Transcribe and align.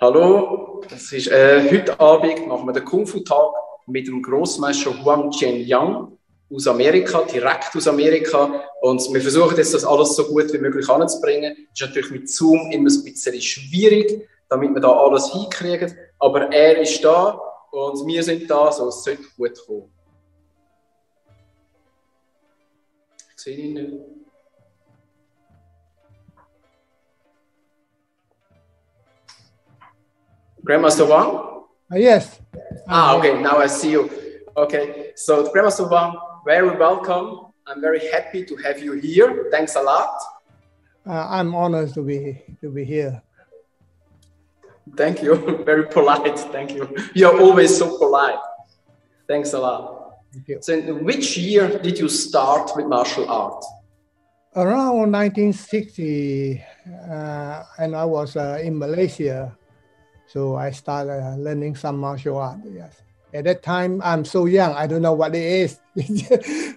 Hallo, 0.00 0.80
es 0.94 1.12
ist, 1.12 1.26
äh, 1.26 1.68
heute 1.68 1.98
Abend 1.98 2.46
machen 2.46 2.66
wir 2.66 2.72
den 2.72 2.84
Kung 2.84 3.04
Fu 3.04 3.18
Tag 3.20 3.52
mit 3.86 4.06
dem 4.06 4.22
Großmeister 4.22 5.02
Huang 5.02 5.30
Qianyang 5.30 6.16
aus 6.52 6.68
Amerika, 6.68 7.22
direkt 7.22 7.74
aus 7.74 7.88
Amerika. 7.88 8.62
Und 8.80 9.12
wir 9.12 9.20
versuchen 9.20 9.56
jetzt 9.56 9.74
das 9.74 9.84
alles 9.84 10.14
so 10.14 10.24
gut 10.24 10.52
wie 10.52 10.58
möglich 10.58 10.88
anzubringen. 10.88 11.66
Ist 11.72 11.80
natürlich 11.80 12.10
mit 12.12 12.28
Zoom 12.28 12.70
immer 12.70 12.88
ein 12.88 13.04
bisschen 13.04 13.40
schwierig, 13.40 14.28
damit 14.48 14.72
wir 14.72 14.80
da 14.80 14.92
alles 14.92 15.32
hinkriegen. 15.32 15.98
Aber 16.20 16.52
er 16.52 16.80
ist 16.80 17.04
da 17.04 17.40
und 17.72 18.06
wir 18.06 18.22
sind 18.22 18.48
da, 18.48 18.70
so 18.70 18.88
es 18.88 19.02
sollte 19.02 19.24
gut 19.36 19.66
kommen. 19.66 19.90
Ich 23.36 23.42
sehe 23.42 23.56
ihn 23.56 23.74
nicht. 23.74 24.13
Grandmaster 30.64 31.06
Wang? 31.06 31.64
Uh, 31.92 31.96
yes. 31.96 32.40
Ah, 32.88 33.16
okay, 33.16 33.40
now 33.40 33.58
I 33.58 33.66
see 33.66 33.90
you. 33.90 34.10
Okay, 34.56 35.12
so 35.14 35.52
Grandmaster 35.52 35.90
Wang, 35.90 36.16
very 36.46 36.76
welcome. 36.76 37.52
I'm 37.66 37.80
very 37.80 38.10
happy 38.10 38.44
to 38.44 38.56
have 38.56 38.82
you 38.82 38.92
here. 38.92 39.48
Thanks 39.50 39.76
a 39.76 39.82
lot. 39.82 40.16
Uh, 41.06 41.28
I'm 41.28 41.54
honored 41.54 41.92
to 41.94 42.02
be 42.02 42.42
to 42.62 42.70
be 42.70 42.84
here. 42.84 43.22
Thank 44.96 45.22
you. 45.22 45.64
Very 45.64 45.86
polite. 45.86 46.38
Thank 46.52 46.72
you. 46.72 46.94
You're 47.14 47.40
always 47.40 47.76
so 47.76 47.98
polite. 47.98 48.38
Thanks 49.26 49.52
a 49.54 49.58
lot. 49.58 50.18
Thank 50.32 50.48
you. 50.48 50.58
So, 50.60 50.74
in 50.74 51.04
which 51.04 51.36
year 51.36 51.78
did 51.78 51.98
you 51.98 52.08
start 52.08 52.72
with 52.76 52.86
martial 52.86 53.28
art? 53.30 53.64
Around 54.56 55.10
1960, 55.10 56.62
uh, 57.10 57.64
and 57.78 57.96
I 57.96 58.04
was 58.04 58.36
uh, 58.36 58.60
in 58.62 58.78
Malaysia, 58.78 59.56
so 60.34 60.56
I 60.56 60.72
started 60.72 61.22
uh, 61.22 61.36
learning 61.36 61.76
some 61.76 61.98
martial 61.98 62.38
art. 62.38 62.58
Yes. 62.68 63.00
At 63.32 63.44
that 63.44 63.62
time, 63.62 64.02
I'm 64.02 64.24
so 64.24 64.46
young. 64.46 64.74
I 64.74 64.88
don't 64.88 65.00
know 65.00 65.12
what 65.12 65.32
it 65.32 65.44
is. 65.44 65.78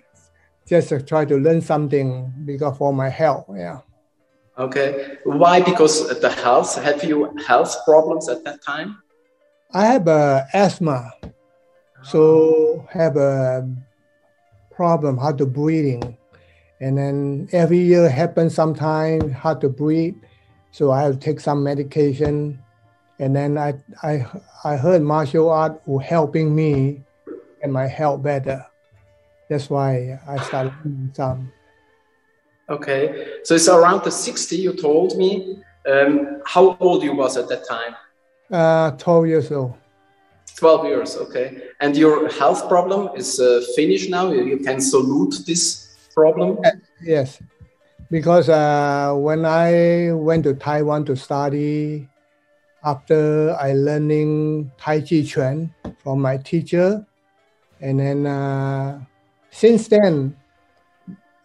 Just 0.68 0.90
to 0.90 1.02
try 1.02 1.26
to 1.26 1.38
learn 1.38 1.62
something 1.62 2.32
because 2.46 2.78
for 2.78 2.94
my 2.94 3.10
health. 3.10 3.46
Yeah. 3.50 3.80
Okay. 4.60 5.18
Why? 5.24 5.62
Because 5.62 6.20
the 6.20 6.30
health. 6.30 6.78
Have 6.84 7.04
you 7.04 7.36
health 7.48 7.76
problems 7.84 8.30
at 8.30 8.44
that 8.44 8.62
time? 8.62 9.02
I 9.74 9.86
have 9.86 10.08
uh, 10.08 10.44
asthma, 10.54 11.12
so 12.04 12.88
have 12.92 13.18
a 13.18 13.68
problem 14.72 15.18
how 15.18 15.32
to 15.32 15.46
breathing, 15.48 16.16
and 16.80 16.98
then 16.98 17.50
every 17.52 17.80
year 17.80 18.08
happens 18.08 18.54
sometime 18.54 19.32
hard 19.32 19.62
to 19.62 19.70
breathe, 19.70 20.16
so 20.72 20.92
I 20.92 21.02
have 21.02 21.14
to 21.14 21.20
take 21.20 21.40
some 21.40 21.64
medication, 21.64 22.64
and 23.20 23.36
then 23.36 23.58
I 23.58 23.74
I 24.04 24.26
I 24.64 24.76
heard 24.76 25.02
martial 25.02 25.50
art 25.50 25.82
were 25.86 26.02
helping 26.02 26.56
me 26.56 27.04
and 27.62 27.72
my 27.72 27.88
health 27.88 28.22
better. 28.22 28.66
That's 29.50 29.70
why 29.70 30.20
I 30.28 30.38
started 30.44 30.74
doing 30.84 31.12
some. 31.14 31.52
Okay. 32.70 33.40
So 33.44 33.56
it's 33.56 33.70
around 33.70 34.04
the 34.04 34.12
60. 34.12 34.56
You 34.56 34.74
told 34.74 35.18
me. 35.18 35.64
Um, 35.90 36.42
how 36.46 36.76
old 36.82 37.02
you 37.02 37.16
was 37.16 37.38
at 37.38 37.48
that 37.48 37.66
time? 37.66 37.96
Uh, 38.52 38.92
12 38.98 39.28
years 39.28 39.52
old. 39.54 39.74
12 40.58 40.86
years. 40.86 41.16
Okay. 41.16 41.62
And 41.80 41.96
your 41.96 42.30
health 42.30 42.68
problem 42.68 43.16
is 43.16 43.40
uh, 43.40 43.64
finished 43.74 44.10
now. 44.10 44.32
You, 44.32 44.44
you 44.44 44.58
can 44.58 44.82
salute 44.82 45.36
this 45.46 45.96
problem. 46.14 46.58
Yes, 47.02 47.40
because 48.10 48.50
uh, 48.50 49.14
when 49.16 49.46
I 49.46 50.12
went 50.14 50.44
to 50.46 50.54
Taiwan 50.56 51.06
to 51.06 51.16
study, 51.16 52.10
after 52.84 53.56
I 53.60 53.74
learning 53.74 54.72
Tai 54.78 55.02
Chi 55.02 55.24
Chuan 55.24 55.74
from 56.04 56.22
my 56.22 56.38
teacher, 56.38 57.06
and 57.82 58.00
then 58.00 58.26
uh, 58.26 59.02
since 59.52 59.88
then, 59.88 60.36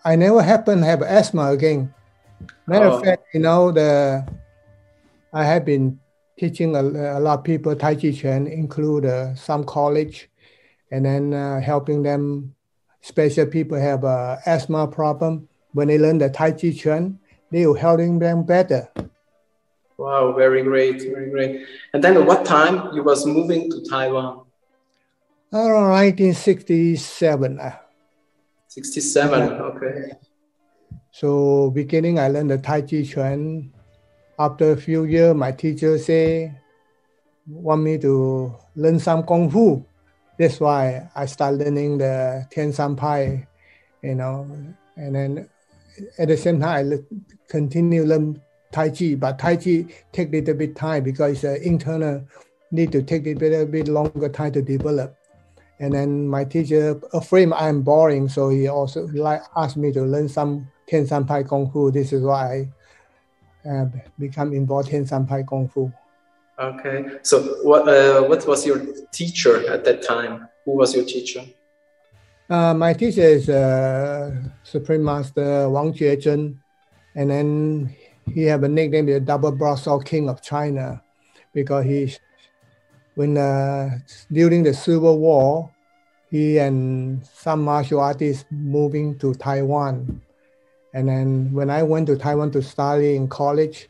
I 0.04 0.16
never 0.16 0.42
happen 0.42 0.80
to 0.80 0.84
have 0.86 1.02
asthma 1.02 1.52
again. 1.52 1.92
Matter 2.66 2.86
Oh. 2.86 2.96
of 2.98 3.04
fact, 3.04 3.26
you 3.34 3.40
know 3.40 3.70
the 3.72 4.24
I 5.32 5.44
have 5.44 5.64
been 5.64 5.98
teaching 6.38 6.76
a, 6.76 6.82
a 7.16 7.20
lot 7.20 7.38
of 7.38 7.44
people 7.44 7.74
Tai 7.76 7.94
Chi 7.94 8.10
Chuan, 8.12 8.46
include 8.46 9.06
uh, 9.06 9.34
some 9.34 9.64
college, 9.64 10.28
and 10.90 11.04
then 11.04 11.32
uh, 11.34 11.60
helping 11.60 12.02
them. 12.02 12.54
Special 13.04 13.46
people 13.46 13.78
have 13.80 14.04
a 14.04 14.38
asthma 14.46 14.86
problem. 14.86 15.48
When 15.72 15.88
they 15.88 15.98
learn 15.98 16.18
the 16.18 16.30
Tai 16.30 16.52
Chi 16.52 16.70
Chuan, 16.70 17.18
they 17.50 17.66
will 17.66 17.74
helping 17.74 18.20
them 18.20 18.44
better. 18.44 18.88
Wow, 19.98 20.32
very 20.32 20.62
great, 20.62 21.02
very 21.02 21.30
great. 21.30 21.66
And 21.92 22.02
then 22.02 22.16
at 22.16 22.26
what 22.26 22.44
time 22.44 22.94
you 22.94 23.02
was 23.02 23.26
moving 23.26 23.70
to 23.70 23.82
Taiwan? 23.82 24.46
Around 25.52 25.90
1967. 25.90 27.60
uh, 27.60 27.76
67. 28.68 29.42
Okay. 29.52 30.12
So 31.10 31.70
beginning, 31.70 32.18
I 32.18 32.28
learned 32.28 32.50
the 32.50 32.58
Tai 32.58 32.82
Chi 32.82 33.04
Chuan. 33.04 33.70
After 34.38 34.72
a 34.72 34.76
few 34.76 35.04
years, 35.04 35.34
my 35.36 35.52
teacher 35.52 35.98
say, 35.98 36.54
want 37.46 37.82
me 37.82 37.98
to 37.98 38.56
learn 38.74 38.98
some 38.98 39.22
Kung 39.24 39.50
Fu. 39.50 39.84
That's 40.38 40.58
why 40.58 41.10
I 41.14 41.26
start 41.26 41.54
learning 41.54 41.98
the 41.98 42.46
Tian 42.50 42.72
Shan 42.72 42.96
Pai, 42.96 43.46
you 44.02 44.14
know, 44.14 44.48
and 44.96 45.14
then 45.14 45.48
at 46.18 46.28
the 46.28 46.36
same 46.36 46.60
time, 46.60 46.92
I 46.92 46.98
continue 47.48 48.04
learn 48.04 48.40
Tai 48.72 48.90
Chi, 48.90 49.14
but 49.14 49.38
Tai 49.38 49.56
Chi 49.56 49.86
take 50.12 50.28
a 50.28 50.32
little 50.32 50.54
bit 50.54 50.74
time 50.74 51.04
because 51.04 51.44
it's 51.44 51.44
uh, 51.44 51.62
internal, 51.62 52.24
need 52.70 52.90
to 52.92 53.02
take 53.02 53.26
a 53.26 53.34
little 53.34 53.66
bit 53.66 53.88
longer 53.88 54.28
time 54.28 54.52
to 54.52 54.62
develop. 54.62 55.16
And 55.78 55.92
then 55.92 56.28
my 56.28 56.44
teacher 56.44 57.00
afraid 57.12 57.52
I'm 57.52 57.82
boring, 57.82 58.28
so 58.28 58.48
he 58.48 58.68
also 58.68 59.08
like 59.08 59.42
asked 59.56 59.76
me 59.76 59.92
to 59.92 60.02
learn 60.02 60.28
some 60.28 60.68
Tian 60.86 61.06
Shan 61.06 61.24
Pai 61.24 61.44
Kung 61.44 61.70
Fu. 61.70 61.90
This 61.90 62.12
is 62.12 62.22
why 62.22 62.68
I 63.64 63.68
uh, 63.68 63.86
become 64.18 64.52
involved 64.52 64.88
in 64.88 64.92
Tian 64.92 65.06
Shan 65.06 65.26
Pai 65.26 65.42
Kung 65.42 65.68
Fu. 65.68 65.92
Okay. 66.58 67.18
So 67.22 67.42
what 67.62 67.88
uh, 67.88 68.22
what 68.22 68.46
was 68.46 68.64
your 68.64 68.80
teacher 69.10 69.68
at 69.68 69.84
that 69.84 70.02
time? 70.02 70.48
Who 70.64 70.76
was 70.76 70.94
your 70.94 71.04
teacher? 71.04 71.44
Uh, 72.48 72.74
my 72.74 72.92
teacher 72.92 73.22
is 73.22 73.48
uh, 73.48 74.30
Supreme 74.62 75.02
Master 75.02 75.68
Wang 75.68 75.92
Juezhen, 75.92 76.58
and 77.14 77.30
then 77.30 77.96
he 78.32 78.44
have 78.44 78.62
a 78.62 78.68
nickname 78.68 79.06
the 79.06 79.20
Double 79.20 79.52
Broadsword 79.52 80.04
King 80.04 80.28
of 80.28 80.42
China, 80.42 81.02
because 81.52 81.84
he, 81.84 82.14
when 83.14 83.36
uh, 83.36 83.98
during 84.30 84.62
the 84.62 84.74
Civil 84.74 85.18
War, 85.18 85.70
he 86.30 86.58
and 86.58 87.24
some 87.26 87.62
martial 87.62 88.00
artists 88.00 88.44
moving 88.50 89.18
to 89.18 89.34
Taiwan, 89.34 90.22
and 90.94 91.08
then 91.08 91.52
when 91.52 91.70
I 91.70 91.82
went 91.82 92.06
to 92.08 92.16
Taiwan 92.16 92.50
to 92.52 92.62
study 92.62 93.16
in 93.16 93.28
college, 93.28 93.88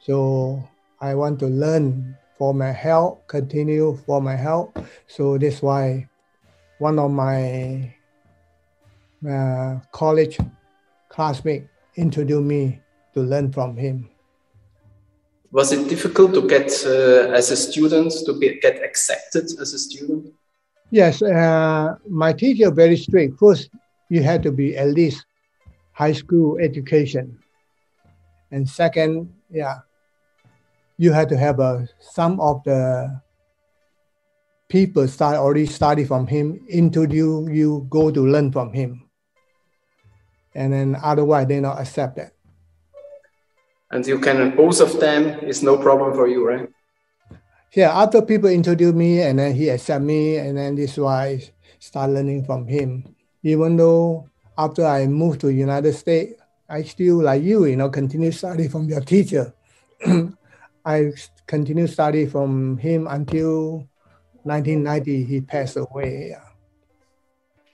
so 0.00 0.66
I 1.00 1.14
want 1.14 1.38
to 1.40 1.46
learn 1.46 2.16
for 2.38 2.54
my 2.54 2.72
health, 2.72 3.26
continue 3.26 3.98
for 4.06 4.20
my 4.20 4.36
health, 4.36 4.72
so 5.06 5.38
that's 5.38 5.62
why 5.62 6.08
one 6.78 6.98
of 6.98 7.10
my 7.10 7.94
uh, 9.28 9.78
college 9.92 10.38
classmate 11.08 11.66
introduced 11.96 12.44
me 12.44 12.80
to 13.14 13.20
learn 13.20 13.52
from 13.52 13.76
him. 13.76 14.10
Was 15.54 15.70
it 15.72 15.88
difficult 15.88 16.34
to 16.34 16.48
get 16.48 16.66
uh, 16.84 17.30
as 17.30 17.50
a 17.50 17.56
student 17.56 18.12
to 18.26 18.32
be, 18.34 18.58
get 18.60 18.82
accepted 18.82 19.44
as 19.60 19.72
a 19.72 19.78
student? 19.78 20.34
Yes, 20.90 21.22
uh, 21.22 21.94
my 22.08 22.32
teacher 22.32 22.70
very 22.70 22.96
strict. 22.96 23.38
First, 23.38 23.70
you 24.10 24.22
had 24.22 24.42
to 24.42 24.52
be 24.52 24.76
at 24.76 24.88
least 24.88 25.24
high 25.92 26.12
school 26.12 26.58
education, 26.58 27.38
and 28.50 28.68
second, 28.68 29.32
yeah, 29.50 29.78
you 30.98 31.12
had 31.12 31.28
to 31.30 31.36
have 31.36 31.60
a 31.60 31.88
some 32.00 32.38
of 32.40 32.62
the 32.64 33.20
people 34.68 35.06
start 35.06 35.36
already 35.36 35.66
study 35.66 36.04
from 36.04 36.26
him 36.26 36.66
introduce 36.68 37.48
you 37.50 37.86
go 37.90 38.10
to 38.10 38.26
learn 38.26 38.50
from 38.50 38.72
him, 38.72 39.08
and 40.54 40.72
then 40.72 40.96
otherwise 41.02 41.46
they 41.46 41.60
not 41.60 41.80
accept 41.80 42.16
that. 42.16 42.33
And 43.90 44.06
you 44.06 44.18
can 44.18 44.56
both 44.56 44.80
of 44.80 44.98
them 45.00 45.40
is 45.40 45.62
no 45.62 45.76
problem 45.76 46.14
for 46.14 46.26
you, 46.26 46.46
right? 46.46 46.68
Yeah, 47.72 47.90
after 47.90 48.22
people 48.22 48.50
introduce 48.50 48.94
me 48.94 49.20
and 49.22 49.38
then 49.38 49.54
he 49.54 49.68
accept 49.68 50.04
me 50.04 50.36
and 50.36 50.56
then 50.56 50.76
this 50.76 50.92
is 50.92 50.98
why 50.98 51.26
I 51.26 51.42
start 51.78 52.10
learning 52.10 52.44
from 52.44 52.66
him. 52.66 53.16
Even 53.42 53.76
though 53.76 54.28
after 54.56 54.86
I 54.86 55.06
moved 55.06 55.40
to 55.42 55.48
United 55.48 55.92
States, 55.94 56.40
I 56.68 56.82
still 56.82 57.22
like 57.22 57.42
you, 57.42 57.66
you 57.66 57.76
know, 57.76 57.90
continue 57.90 58.32
study 58.32 58.68
from 58.68 58.88
your 58.88 59.00
teacher. 59.00 59.52
I 60.84 61.12
continue 61.46 61.86
study 61.86 62.26
from 62.26 62.78
him 62.78 63.06
until 63.06 63.88
1990 64.44 65.24
he 65.24 65.40
passed 65.40 65.76
away. 65.76 66.28
Yeah. 66.30 66.44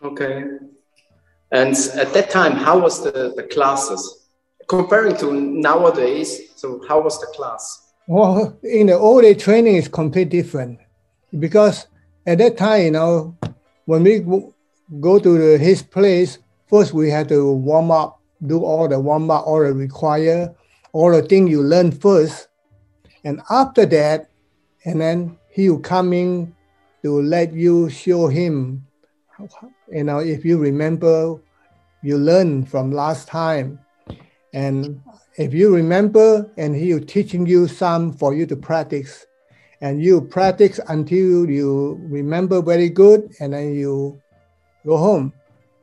Okay. 0.03 0.45
And 1.53 1.77
at 1.95 2.13
that 2.15 2.31
time, 2.31 2.53
how 2.53 2.79
was 2.79 3.03
the, 3.03 3.35
the 3.37 3.43
classes 3.43 4.20
comparing 4.71 5.17
to 5.17 5.33
nowadays, 5.33 6.53
so 6.55 6.81
how 6.87 7.01
was 7.01 7.21
the 7.21 7.27
class? 7.35 7.93
Well, 8.07 8.57
in 8.63 8.87
the 8.87 8.97
old 8.97 9.23
day 9.23 9.35
training 9.35 9.75
is 9.75 9.89
completely 9.89 10.43
different 10.43 10.79
because 11.41 11.89
at 12.25 12.39
that 12.39 12.57
time, 12.57 12.83
you 12.83 12.91
know, 12.93 13.37
when 13.87 14.05
we 14.05 14.21
go 15.01 15.19
to 15.19 15.39
the, 15.39 15.59
his 15.59 15.83
place, 15.83 16.39
first 16.69 16.93
we 16.93 17.11
had 17.11 17.29
to 17.31 17.53
warm 17.53 17.91
up, 17.91 18.21
do 18.47 18.63
all 18.63 18.87
the 18.87 19.01
warm 19.01 19.29
up, 19.29 19.45
all 19.45 19.59
the 19.59 19.73
require, 19.73 20.55
all 20.93 21.11
the 21.11 21.23
thing 21.23 21.49
you 21.49 21.63
learn 21.63 21.91
first. 21.91 22.47
And 23.25 23.43
after 23.51 23.85
that, 23.87 24.31
and 24.85 25.01
then 25.01 25.37
he 25.51 25.69
will 25.69 25.81
come 25.81 26.13
in 26.13 26.55
to 27.03 27.21
let 27.21 27.53
you 27.53 27.91
show 27.91 28.29
him, 28.29 28.87
you 29.91 30.05
know, 30.05 30.21
if 30.21 30.45
you 30.45 30.59
remember, 30.59 31.41
you 32.05 32.19
learn 32.19 32.65
from 32.65 32.93
last 32.93 33.27
time. 33.27 33.81
And 34.53 35.01
if 35.37 35.55
you 35.55 35.75
remember, 35.75 36.51
and 36.57 36.75
he 36.75 36.99
teaching 37.01 37.47
you 37.47 37.69
some 37.69 38.13
for 38.13 38.35
you 38.35 38.47
to 38.47 38.57
practice. 38.57 39.27
And 39.81 40.03
you 40.03 40.21
practice 40.21 40.79
until 40.89 41.49
you 41.49 41.99
remember 42.03 42.61
very 42.61 42.89
good, 42.91 43.33
and 43.41 43.53
then 43.53 43.75
you 43.75 44.21
go 44.85 44.97
home. 44.97 45.33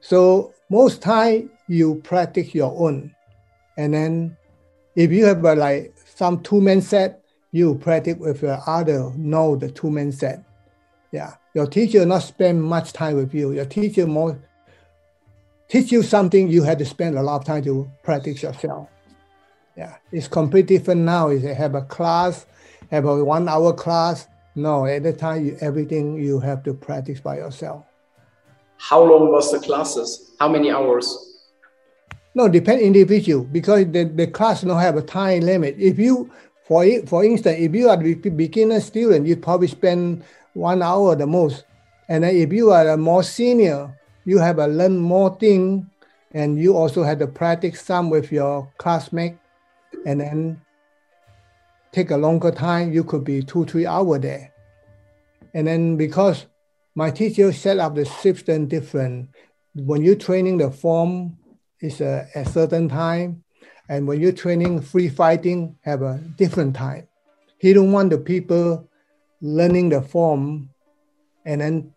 So 0.01 0.53
most 0.69 1.01
time 1.01 1.49
you 1.67 1.95
practice 2.03 2.53
your 2.53 2.73
own. 2.77 3.15
And 3.77 3.93
then 3.93 4.37
if 4.95 5.11
you 5.11 5.25
have 5.25 5.43
a, 5.45 5.55
like 5.55 5.95
some 6.15 6.43
two-man 6.43 6.81
set, 6.81 7.21
you 7.51 7.75
practice 7.75 8.17
with 8.17 8.41
your 8.41 8.59
other 8.67 9.11
know 9.15 9.55
the 9.55 9.71
two-man 9.71 10.11
set. 10.11 10.43
Yeah, 11.11 11.35
your 11.53 11.65
teacher 11.67 12.05
not 12.05 12.23
spend 12.23 12.61
much 12.61 12.93
time 12.93 13.15
with 13.15 13.33
you. 13.33 13.53
Your 13.53 13.65
teacher 13.65 14.05
more 14.05 14.37
teach 15.67 15.91
you 15.91 16.03
something 16.03 16.47
you 16.47 16.63
had 16.63 16.79
to 16.79 16.85
spend 16.85 17.17
a 17.17 17.21
lot 17.21 17.37
of 17.37 17.45
time 17.45 17.63
to 17.63 17.89
practice 18.03 18.43
yourself. 18.43 18.89
Yeah, 19.75 19.95
it's 20.11 20.27
completely 20.27 20.77
different 20.77 21.01
now. 21.01 21.29
Is 21.29 21.43
have 21.43 21.75
a 21.75 21.83
class, 21.83 22.45
have 22.89 23.05
a 23.05 23.23
one-hour 23.23 23.73
class. 23.73 24.27
No, 24.55 24.85
at 24.85 25.03
the 25.03 25.13
time, 25.13 25.45
you, 25.45 25.57
everything 25.61 26.17
you 26.17 26.39
have 26.39 26.63
to 26.63 26.73
practice 26.73 27.19
by 27.19 27.37
yourself. 27.37 27.85
How 28.77 29.03
long 29.03 29.31
was 29.31 29.51
the 29.51 29.59
classes? 29.59 30.31
How 30.39 30.49
many 30.49 30.71
hours? 30.71 31.27
No, 32.33 32.47
depend 32.47 32.81
individual 32.81 33.43
because 33.43 33.85
the, 33.91 34.03
the 34.03 34.27
class 34.27 34.61
don't 34.61 34.79
have 34.79 34.97
a 34.97 35.01
time 35.01 35.41
limit. 35.41 35.75
If 35.77 35.99
you, 35.99 36.31
for 36.67 36.85
for 37.05 37.23
instance, 37.23 37.57
if 37.59 37.73
you 37.73 37.89
are 37.89 37.99
a 37.99 38.13
beginner 38.13 38.79
student, 38.79 39.27
you 39.27 39.37
probably 39.37 39.67
spend 39.67 40.23
one 40.53 40.81
hour 40.81 41.15
the 41.15 41.27
most. 41.27 41.65
And 42.09 42.23
then 42.23 42.35
if 42.35 42.53
you 42.53 42.71
are 42.71 42.89
a 42.89 42.97
more 42.97 43.23
senior, 43.23 43.95
you 44.27 44.39
have 44.39 44.59
a 44.59 44.67
learn 44.67 44.97
more 44.97 45.37
thing, 45.37 45.89
and 46.33 46.59
you 46.59 46.75
also 46.75 47.01
have 47.01 47.19
to 47.19 47.27
practice 47.27 47.79
some 47.79 48.09
with 48.09 48.29
your 48.29 48.69
classmate, 48.77 49.37
and 50.05 50.19
then 50.19 50.61
take 51.93 52.11
a 52.11 52.17
longer 52.17 52.51
time. 52.51 52.91
You 52.91 53.05
could 53.05 53.23
be 53.23 53.41
two, 53.41 53.63
three 53.63 53.85
hour 53.85 54.19
there. 54.19 54.51
And 55.53 55.65
then 55.65 55.95
because 55.95 56.45
my 56.93 57.09
teacher 57.09 57.53
set 57.53 57.79
up 57.79 57.95
the 57.95 58.05
system 58.05 58.67
different. 58.67 59.29
When 59.75 60.01
you're 60.01 60.15
training 60.15 60.57
the 60.57 60.71
form, 60.71 61.37
it's 61.79 62.01
a, 62.01 62.27
a 62.35 62.43
certain 62.43 62.89
time. 62.89 63.43
And 63.87 64.07
when 64.07 64.19
you're 64.19 64.33
training 64.33 64.81
free 64.81 65.07
fighting, 65.07 65.77
have 65.81 66.01
a 66.01 66.19
different 66.35 66.75
time. 66.75 67.07
He 67.59 67.71
don't 67.71 67.93
want 67.93 68.09
the 68.09 68.17
people 68.17 68.89
learning 69.41 69.89
the 69.89 70.01
form 70.01 70.71
and 71.45 71.61
then 71.61 71.93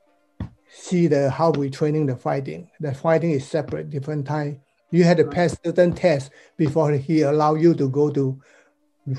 see 0.73 1.07
the 1.07 1.31
how 1.31 1.51
we 1.51 1.71
training 1.71 2.07
the 2.07 2.17
fighting. 2.17 2.71
The 2.81 2.95
fighting 2.95 3.33
is 3.33 3.47
separate, 3.47 3.91
different 3.91 4.27
time. 4.27 4.61
You 4.91 5.05
had 5.05 5.19
to 5.19 5.25
pass 5.25 5.57
certain 5.65 5.93
tests 5.93 6.31
before 6.57 6.93
he 6.93 7.23
allow 7.23 7.55
you 7.55 7.75
to 7.75 7.89
go 7.89 8.11
to 8.11 8.41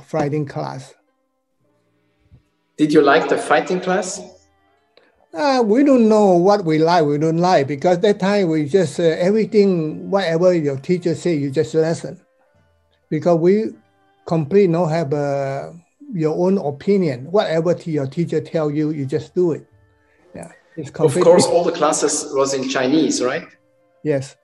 fighting 0.06 0.46
class. 0.46 0.94
Did 2.78 2.94
you 2.94 3.02
like 3.02 3.30
the 3.30 3.38
fighting 3.38 3.80
class? 3.80 4.22
Uh, 5.34 5.64
we 5.66 5.84
don't 5.84 6.10
know 6.10 6.36
what 6.36 6.66
we 6.66 6.78
like, 6.78 7.06
we 7.06 7.18
don't 7.18 7.38
like, 7.38 7.68
because 7.68 8.00
that 8.00 8.20
time 8.20 8.50
we 8.50 8.66
just, 8.66 9.00
uh, 9.00 9.04
everything, 9.04 10.10
whatever 10.10 10.54
your 10.54 10.78
teacher 10.78 11.16
say, 11.16 11.36
you 11.36 11.50
just 11.50 11.74
listen. 11.74 12.20
Because 13.10 13.40
we 13.40 13.68
complete 14.26 14.70
not 14.70 14.88
have 14.88 15.14
uh, 15.14 15.72
your 16.14 16.36
own 16.36 16.58
opinion. 16.58 17.32
Whatever 17.32 17.74
your 17.86 18.08
teacher 18.08 18.42
tell 18.42 18.70
you, 18.70 18.90
you 18.90 19.06
just 19.06 19.34
do 19.34 19.54
it. 19.54 19.71
Of 20.78 20.94
course, 20.94 21.46
all 21.46 21.64
the 21.64 21.72
classes 21.72 22.32
was 22.34 22.54
in 22.54 22.70
Chinese, 22.70 23.22
right? 23.22 23.48
Yes. 24.04 24.36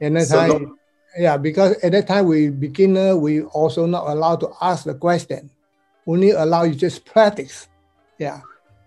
And 0.00 0.16
that 0.16 0.26
so 0.26 0.36
time, 0.36 0.62
no 0.62 0.76
yeah, 1.16 1.36
because 1.36 1.76
at 1.82 1.92
that 1.92 2.06
time 2.06 2.26
we 2.26 2.50
beginner, 2.50 3.16
we 3.16 3.42
also 3.42 3.86
not 3.86 4.06
allowed 4.06 4.40
to 4.40 4.52
ask 4.60 4.84
the 4.84 4.94
question. 4.94 5.50
Only 6.06 6.30
allow 6.30 6.64
you 6.64 6.74
just 6.74 7.04
practice. 7.04 7.68
Yeah. 8.18 8.40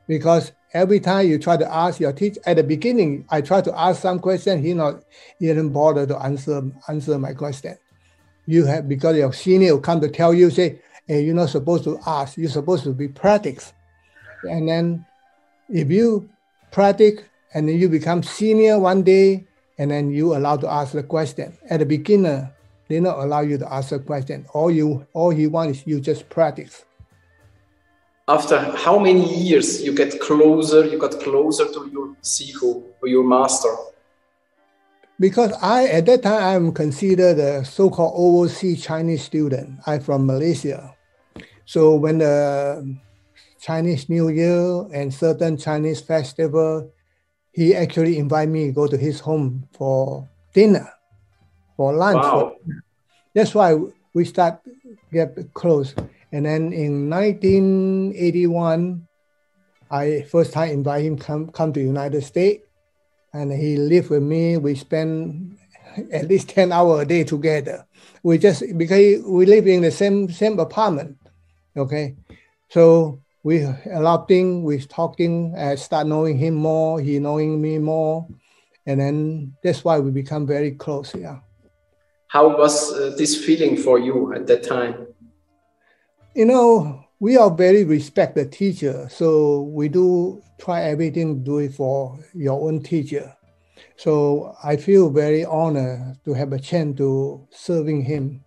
Because 0.08 0.52
every 0.74 1.00
time 1.00 1.28
you 1.28 1.40
try 1.40 1.58
to 1.58 1.74
ask 1.74 2.00
your 2.00 2.14
teacher 2.14 2.40
at 2.46 2.58
the 2.58 2.64
beginning, 2.64 3.26
I 3.30 3.42
try 3.42 3.62
to 3.62 3.78
ask 3.78 4.02
some 4.02 4.20
question, 4.20 4.64
he 4.64 4.74
not 4.74 5.04
he 5.40 5.48
didn't 5.48 5.70
bother 5.70 6.06
to 6.06 6.18
answer 6.20 6.72
answer 6.88 7.18
my 7.18 7.34
question. 7.34 7.78
You 8.46 8.66
have 8.66 8.88
because 8.88 9.18
your 9.18 9.34
senior 9.34 9.74
will 9.74 9.82
come 9.82 10.02
to 10.02 10.10
tell 10.10 10.34
you, 10.34 10.50
say, 10.50 10.82
hey, 11.08 11.24
you're 11.24 11.36
not 11.36 11.50
supposed 11.50 11.84
to 11.86 12.00
ask, 12.06 12.38
you're 12.38 12.50
supposed 12.50 12.84
to 12.84 12.94
be 12.94 13.08
practice. 13.08 13.74
And 14.44 14.70
then 14.70 15.06
if 15.70 15.90
you 15.90 16.30
practice 16.72 17.22
and 17.54 17.68
then 17.68 17.78
you 17.78 17.90
become 17.90 18.24
senior 18.24 18.80
one 18.80 19.04
day, 19.04 19.46
and 19.78 19.92
then 19.92 20.12
you 20.12 20.36
allowed 20.36 20.62
to 20.62 20.70
ask 20.70 20.92
the 20.92 21.04
question. 21.04 21.58
At 21.70 21.80
the 21.80 21.86
beginner, 21.86 22.54
they 22.90 23.00
not 23.00 23.20
allow 23.20 23.42
you 23.42 23.58
to 23.58 23.74
ask 23.74 23.90
the 23.90 24.00
question. 24.00 24.46
All 24.54 24.70
you 24.70 25.08
all 25.14 25.30
he 25.30 25.48
wants 25.48 25.80
is 25.80 25.88
you 25.88 26.00
just 26.02 26.30
practice 26.30 26.84
after 28.30 28.60
how 28.78 29.00
many 29.00 29.26
years 29.36 29.82
you 29.82 29.92
get 29.92 30.22
closer, 30.22 30.86
you 30.86 31.00
got 31.00 31.20
closer 31.20 31.66
to 31.66 31.90
your 31.92 32.16
sifu 32.22 32.84
or 33.02 33.08
your 33.08 33.24
master? 33.24 33.74
Because 35.20 35.52
I, 35.62 35.86
at 35.88 36.06
that 36.06 36.22
time, 36.22 36.44
I'm 36.44 36.72
considered 36.72 37.40
a 37.40 37.66
so-called 37.66 38.14
overseas 38.16 38.86
Chinese 38.86 39.24
student. 39.24 39.80
I'm 39.86 40.00
from 40.00 40.28
Malaysia. 40.28 40.96
So 41.66 41.96
when 41.96 42.20
the 42.20 42.96
Chinese 43.60 44.10
New 44.10 44.30
Year 44.30 44.88
and 44.94 45.14
certain 45.14 45.58
Chinese 45.58 46.02
festival, 46.02 46.92
he 47.52 47.76
actually 47.76 48.18
invited 48.18 48.52
me 48.52 48.68
to 48.68 48.72
go 48.72 48.88
to 48.88 48.98
his 48.98 49.20
home 49.20 49.68
for 49.74 50.28
dinner, 50.54 50.90
for 51.76 51.94
lunch. 51.94 52.24
Wow. 52.24 52.56
That's 53.34 53.54
why 53.54 53.76
we 54.14 54.26
start 54.26 54.62
get 55.12 55.36
close. 55.54 55.94
And 56.32 56.46
then 56.46 56.74
in 56.74 57.10
1981, 57.10 59.08
I 59.92 60.22
first 60.30 60.54
time 60.54 60.70
invite 60.70 61.04
him 61.04 61.18
come 61.18 61.50
come 61.50 61.74
to 61.74 61.82
United 61.82 62.24
States, 62.24 62.64
and 63.34 63.52
he 63.52 63.78
lived 63.78 64.10
with 64.10 64.24
me. 64.24 64.58
We 64.58 64.76
spend 64.76 65.58
at 66.12 66.28
least 66.28 66.50
10 66.50 66.72
hours 66.72 67.02
a 67.02 67.06
day 67.06 67.24
together. 67.24 67.86
We 68.24 68.38
just 68.38 68.64
because 68.78 69.24
we 69.26 69.46
live 69.46 69.68
in 69.68 69.82
the 69.82 69.92
same 69.92 70.30
same 70.30 70.60
apartment. 70.60 71.18
Okay. 71.76 72.16
So 72.70 73.22
we 73.44 73.64
a 73.64 74.00
lot 74.00 74.22
of 74.22 74.28
things, 74.28 74.64
we 74.64 74.80
talking, 74.80 75.56
I 75.58 75.76
start 75.76 76.08
knowing 76.08 76.38
him 76.38 76.56
more, 76.56 77.00
he 77.00 77.20
knowing 77.20 77.62
me 77.62 77.78
more. 77.80 78.28
And 78.86 79.00
then 79.00 79.54
that's 79.64 79.84
why 79.84 80.00
we 80.00 80.12
become 80.12 80.48
very 80.48 80.72
close. 80.72 81.14
Yeah. 81.16 81.40
How 82.28 82.58
was 82.58 82.94
uh, 82.94 83.16
this 83.18 83.44
feeling 83.44 83.78
for 83.78 84.00
you 84.00 84.34
at 84.34 84.48
that 84.48 84.64
time? 84.64 85.08
you 86.36 86.46
know, 86.46 87.04
we 87.20 87.38
are 87.38 87.52
very 87.52 87.84
respect 87.84 88.36
the 88.36 88.46
teacher, 88.46 89.08
so 89.10 89.64
we 89.64 89.90
do 89.90 90.42
try 90.58 90.84
everything 90.84 91.36
to 91.36 91.44
do 91.44 91.58
it 91.60 91.74
for 91.74 92.18
your 92.34 92.66
own 92.68 92.82
teacher. 92.82 93.36
So 93.98 94.56
I 94.64 94.78
feel 94.78 95.10
very 95.10 95.44
honored 95.44 96.18
to 96.24 96.34
have 96.34 96.54
a 96.54 96.60
chance 96.60 96.98
to 96.98 97.46
serving 97.52 98.04
him, 98.04 98.46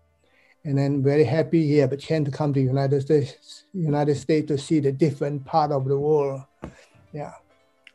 and 0.65 0.79
then 0.79 1.03
very 1.03 1.25
happy 1.25 1.67
he 1.67 1.79
have 1.79 1.93
a 1.93 1.97
chance 1.97 2.29
to 2.29 2.37
come 2.37 2.53
to 2.55 2.61
United 2.61 3.03
States, 3.03 3.65
United 3.73 4.15
States 4.17 4.49
to 4.49 4.59
see 4.59 4.81
the 4.81 4.93
different 4.93 5.45
part 5.45 5.73
of 5.73 5.87
the 5.87 5.99
world. 5.99 6.43
Yeah, 7.13 7.33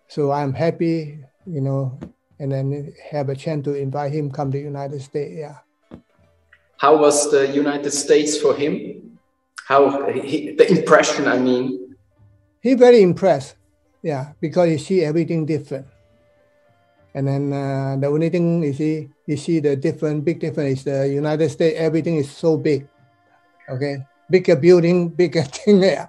so 0.08 0.32
I'm 0.32 0.54
happy, 0.54 1.20
you 1.46 1.62
know, 1.62 2.00
and 2.40 2.52
then 2.52 2.94
have 3.10 3.30
a 3.30 3.36
chance 3.36 3.64
to 3.66 3.74
invite 3.74 4.12
him 4.12 4.32
come 4.32 4.52
to 4.52 4.60
United 4.60 5.02
States. 5.02 5.34
Yeah. 5.36 5.58
How 6.78 6.98
was 6.98 7.32
the 7.32 7.48
United 7.48 7.92
States 7.92 8.38
for 8.38 8.54
him? 8.54 9.08
how 9.68 10.10
he, 10.12 10.52
the 10.52 10.66
impression 10.72 11.28
i 11.28 11.38
mean 11.38 11.96
he 12.62 12.74
very 12.74 13.02
impressed 13.02 13.56
yeah 14.02 14.32
because 14.40 14.70
he 14.70 14.78
see 14.78 15.04
everything 15.04 15.46
different 15.46 15.86
and 17.18 17.28
then 17.28 17.52
uh, 17.52 17.98
the 18.00 18.06
only 18.06 18.30
thing 18.30 18.62
you 18.62 18.74
see 18.74 19.10
you 19.26 19.36
see 19.36 19.60
the 19.60 19.76
different 19.76 20.24
big 20.24 20.40
difference 20.40 20.80
is 20.80 20.84
the 20.84 21.10
united 21.10 21.50
states 21.50 21.76
everything 21.80 22.18
is 22.18 22.30
so 22.30 22.58
big. 22.58 22.88
Okay? 23.68 23.98
Bigger 24.30 24.56
building 24.56 25.10
bigger 25.22 25.42
thing 25.42 25.80
there 25.80 26.08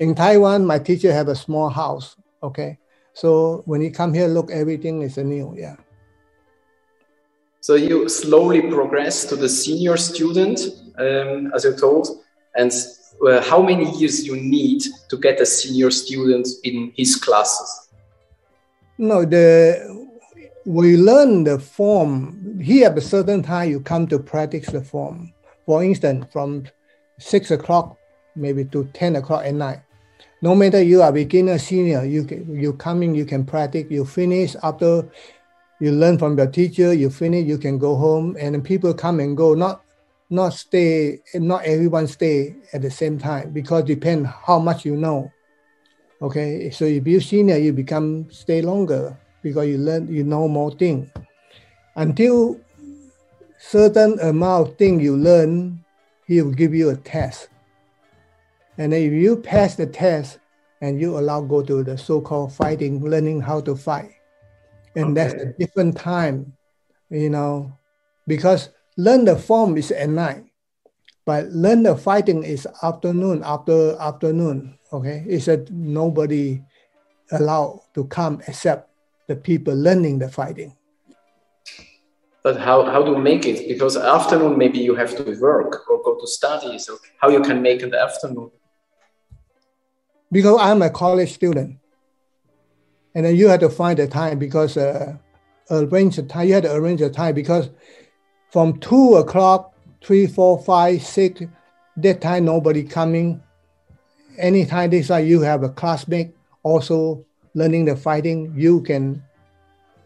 in 0.00 0.12
taiwan 0.12 0.66
my 0.66 0.78
teacher 0.78 1.12
have 1.12 1.28
a 1.28 1.36
small 1.36 1.68
house. 1.68 2.16
Okay? 2.42 2.78
So 3.14 3.62
when 3.64 3.80
you 3.80 3.92
come 3.92 4.12
here 4.12 4.26
look 4.26 4.50
everything 4.50 5.02
is 5.02 5.16
new 5.18 5.54
yeah. 5.56 5.76
So 7.60 7.76
you 7.76 8.08
slowly 8.08 8.62
progress 8.62 9.26
to 9.26 9.36
the 9.36 9.48
senior 9.48 9.96
student, 9.98 10.58
um, 10.98 11.52
as 11.54 11.62
you 11.64 11.76
told, 11.76 12.08
and 12.56 12.72
uh, 13.28 13.42
how 13.42 13.60
many 13.60 13.84
years 13.98 14.24
you 14.26 14.34
need 14.34 14.82
to 15.10 15.16
get 15.18 15.38
a 15.40 15.46
senior 15.46 15.90
student 15.90 16.48
in 16.64 16.90
his 16.96 17.16
classes? 17.16 17.88
No, 18.96 19.26
the 19.26 20.09
we 20.70 20.96
learn 20.96 21.42
the 21.42 21.58
form. 21.58 22.60
Here 22.62 22.88
at 22.88 22.96
a 22.96 23.00
certain 23.00 23.42
time, 23.42 23.70
you 23.70 23.80
come 23.80 24.06
to 24.06 24.18
practice 24.20 24.66
the 24.66 24.82
form. 24.82 25.32
For 25.66 25.82
instance, 25.82 26.26
from 26.32 26.66
six 27.18 27.50
o'clock 27.50 27.96
maybe 28.36 28.64
to 28.66 28.84
ten 28.94 29.16
o'clock 29.16 29.44
at 29.44 29.54
night. 29.54 29.80
No 30.42 30.54
matter 30.54 30.80
you 30.80 31.02
are 31.02 31.12
beginner, 31.12 31.58
senior, 31.58 32.04
you 32.04 32.22
you 32.48 32.72
come 32.74 33.02
in, 33.02 33.16
you 33.16 33.24
can 33.24 33.44
practice. 33.44 33.86
You 33.90 34.04
finish 34.04 34.54
after 34.62 35.10
you 35.80 35.90
learn 35.90 36.18
from 36.18 36.38
your 36.38 36.46
teacher. 36.46 36.94
You 36.94 37.10
finish, 37.10 37.46
you 37.46 37.58
can 37.58 37.76
go 37.76 37.96
home, 37.96 38.36
and 38.38 38.64
people 38.64 38.94
come 38.94 39.18
and 39.18 39.36
go. 39.36 39.54
Not 39.54 39.82
not 40.30 40.54
stay. 40.54 41.18
Not 41.34 41.64
everyone 41.64 42.06
stay 42.06 42.54
at 42.72 42.82
the 42.82 42.90
same 42.90 43.18
time 43.18 43.50
because 43.50 43.84
depend 43.84 44.28
how 44.28 44.60
much 44.60 44.84
you 44.84 44.96
know. 44.96 45.32
Okay, 46.22 46.70
so 46.70 46.84
if 46.84 47.06
you 47.08 47.18
senior, 47.20 47.56
you 47.56 47.72
become 47.72 48.30
stay 48.30 48.62
longer 48.62 49.18
because 49.42 49.68
you 49.68 49.78
learn, 49.78 50.12
you 50.12 50.24
know 50.24 50.48
more 50.48 50.70
things. 50.70 51.10
Until 51.96 52.60
certain 53.58 54.18
amount 54.20 54.68
of 54.68 54.76
thing 54.76 55.00
you 55.00 55.16
learn, 55.16 55.84
he 56.26 56.40
will 56.42 56.52
give 56.52 56.74
you 56.74 56.90
a 56.90 56.96
test. 56.96 57.48
And 58.78 58.94
if 58.94 59.12
you 59.12 59.36
pass 59.36 59.74
the 59.74 59.86
test 59.86 60.38
and 60.80 61.00
you 61.00 61.18
allow 61.18 61.42
go 61.42 61.62
to 61.62 61.84
the 61.84 61.98
so-called 61.98 62.52
fighting, 62.52 63.04
learning 63.04 63.40
how 63.40 63.60
to 63.62 63.76
fight. 63.76 64.12
And 64.96 65.06
okay. 65.06 65.14
that's 65.14 65.34
a 65.34 65.52
different 65.58 65.96
time, 65.96 66.56
you 67.10 67.30
know, 67.30 67.76
because 68.26 68.70
learn 68.96 69.24
the 69.24 69.36
form 69.36 69.76
is 69.76 69.90
at 69.92 70.08
night, 70.08 70.44
but 71.26 71.50
learn 71.50 71.82
the 71.82 71.96
fighting 71.96 72.42
is 72.42 72.66
afternoon, 72.82 73.42
after 73.44 73.96
afternoon. 74.00 74.78
Okay. 74.92 75.24
It's 75.28 75.46
that 75.46 75.70
nobody 75.70 76.62
allowed 77.32 77.82
to 77.94 78.04
come 78.06 78.42
except 78.48 78.89
the 79.30 79.36
people 79.36 79.74
learning 79.74 80.18
the 80.18 80.28
fighting. 80.28 80.76
But 82.42 82.58
how, 82.58 82.84
how 82.84 83.00
do 83.04 83.12
you 83.12 83.18
make 83.18 83.46
it? 83.46 83.68
Because 83.68 83.96
afternoon 83.96 84.58
maybe 84.58 84.80
you 84.80 84.96
have 84.96 85.14
to 85.16 85.40
work 85.40 85.88
or 85.88 86.02
go 86.02 86.18
to 86.18 86.26
study. 86.26 86.78
So 86.80 86.98
how 87.20 87.28
you 87.28 87.40
can 87.40 87.62
make 87.62 87.80
it 87.82 87.92
the 87.92 88.00
afternoon? 88.00 88.50
Because 90.32 90.58
I'm 90.60 90.82
a 90.82 90.90
college 90.90 91.32
student, 91.32 91.78
and 93.14 93.24
then 93.24 93.36
you 93.36 93.48
have 93.48 93.60
to 93.60 93.68
find 93.68 93.98
the 93.98 94.08
time 94.08 94.38
because 94.38 94.76
uh, 94.76 95.16
arrange 95.70 96.16
the 96.16 96.24
time. 96.24 96.48
You 96.48 96.54
have 96.54 96.64
to 96.64 96.74
arrange 96.74 97.00
the 97.00 97.10
time 97.10 97.34
because 97.34 97.70
from 98.50 98.78
two 98.80 99.16
o'clock, 99.16 99.74
three, 100.02 100.26
four, 100.26 100.60
five, 100.62 101.02
six, 101.02 101.42
that 101.96 102.20
time 102.20 102.44
nobody 102.46 102.82
coming. 102.82 103.42
Anytime 104.38 104.90
this 104.90 105.10
like 105.10 105.26
you 105.26 105.40
have 105.42 105.62
a 105.62 105.68
classmate 105.68 106.34
also 106.62 107.26
learning 107.54 107.84
the 107.84 107.96
fighting, 107.96 108.52
you 108.56 108.80
can 108.82 109.22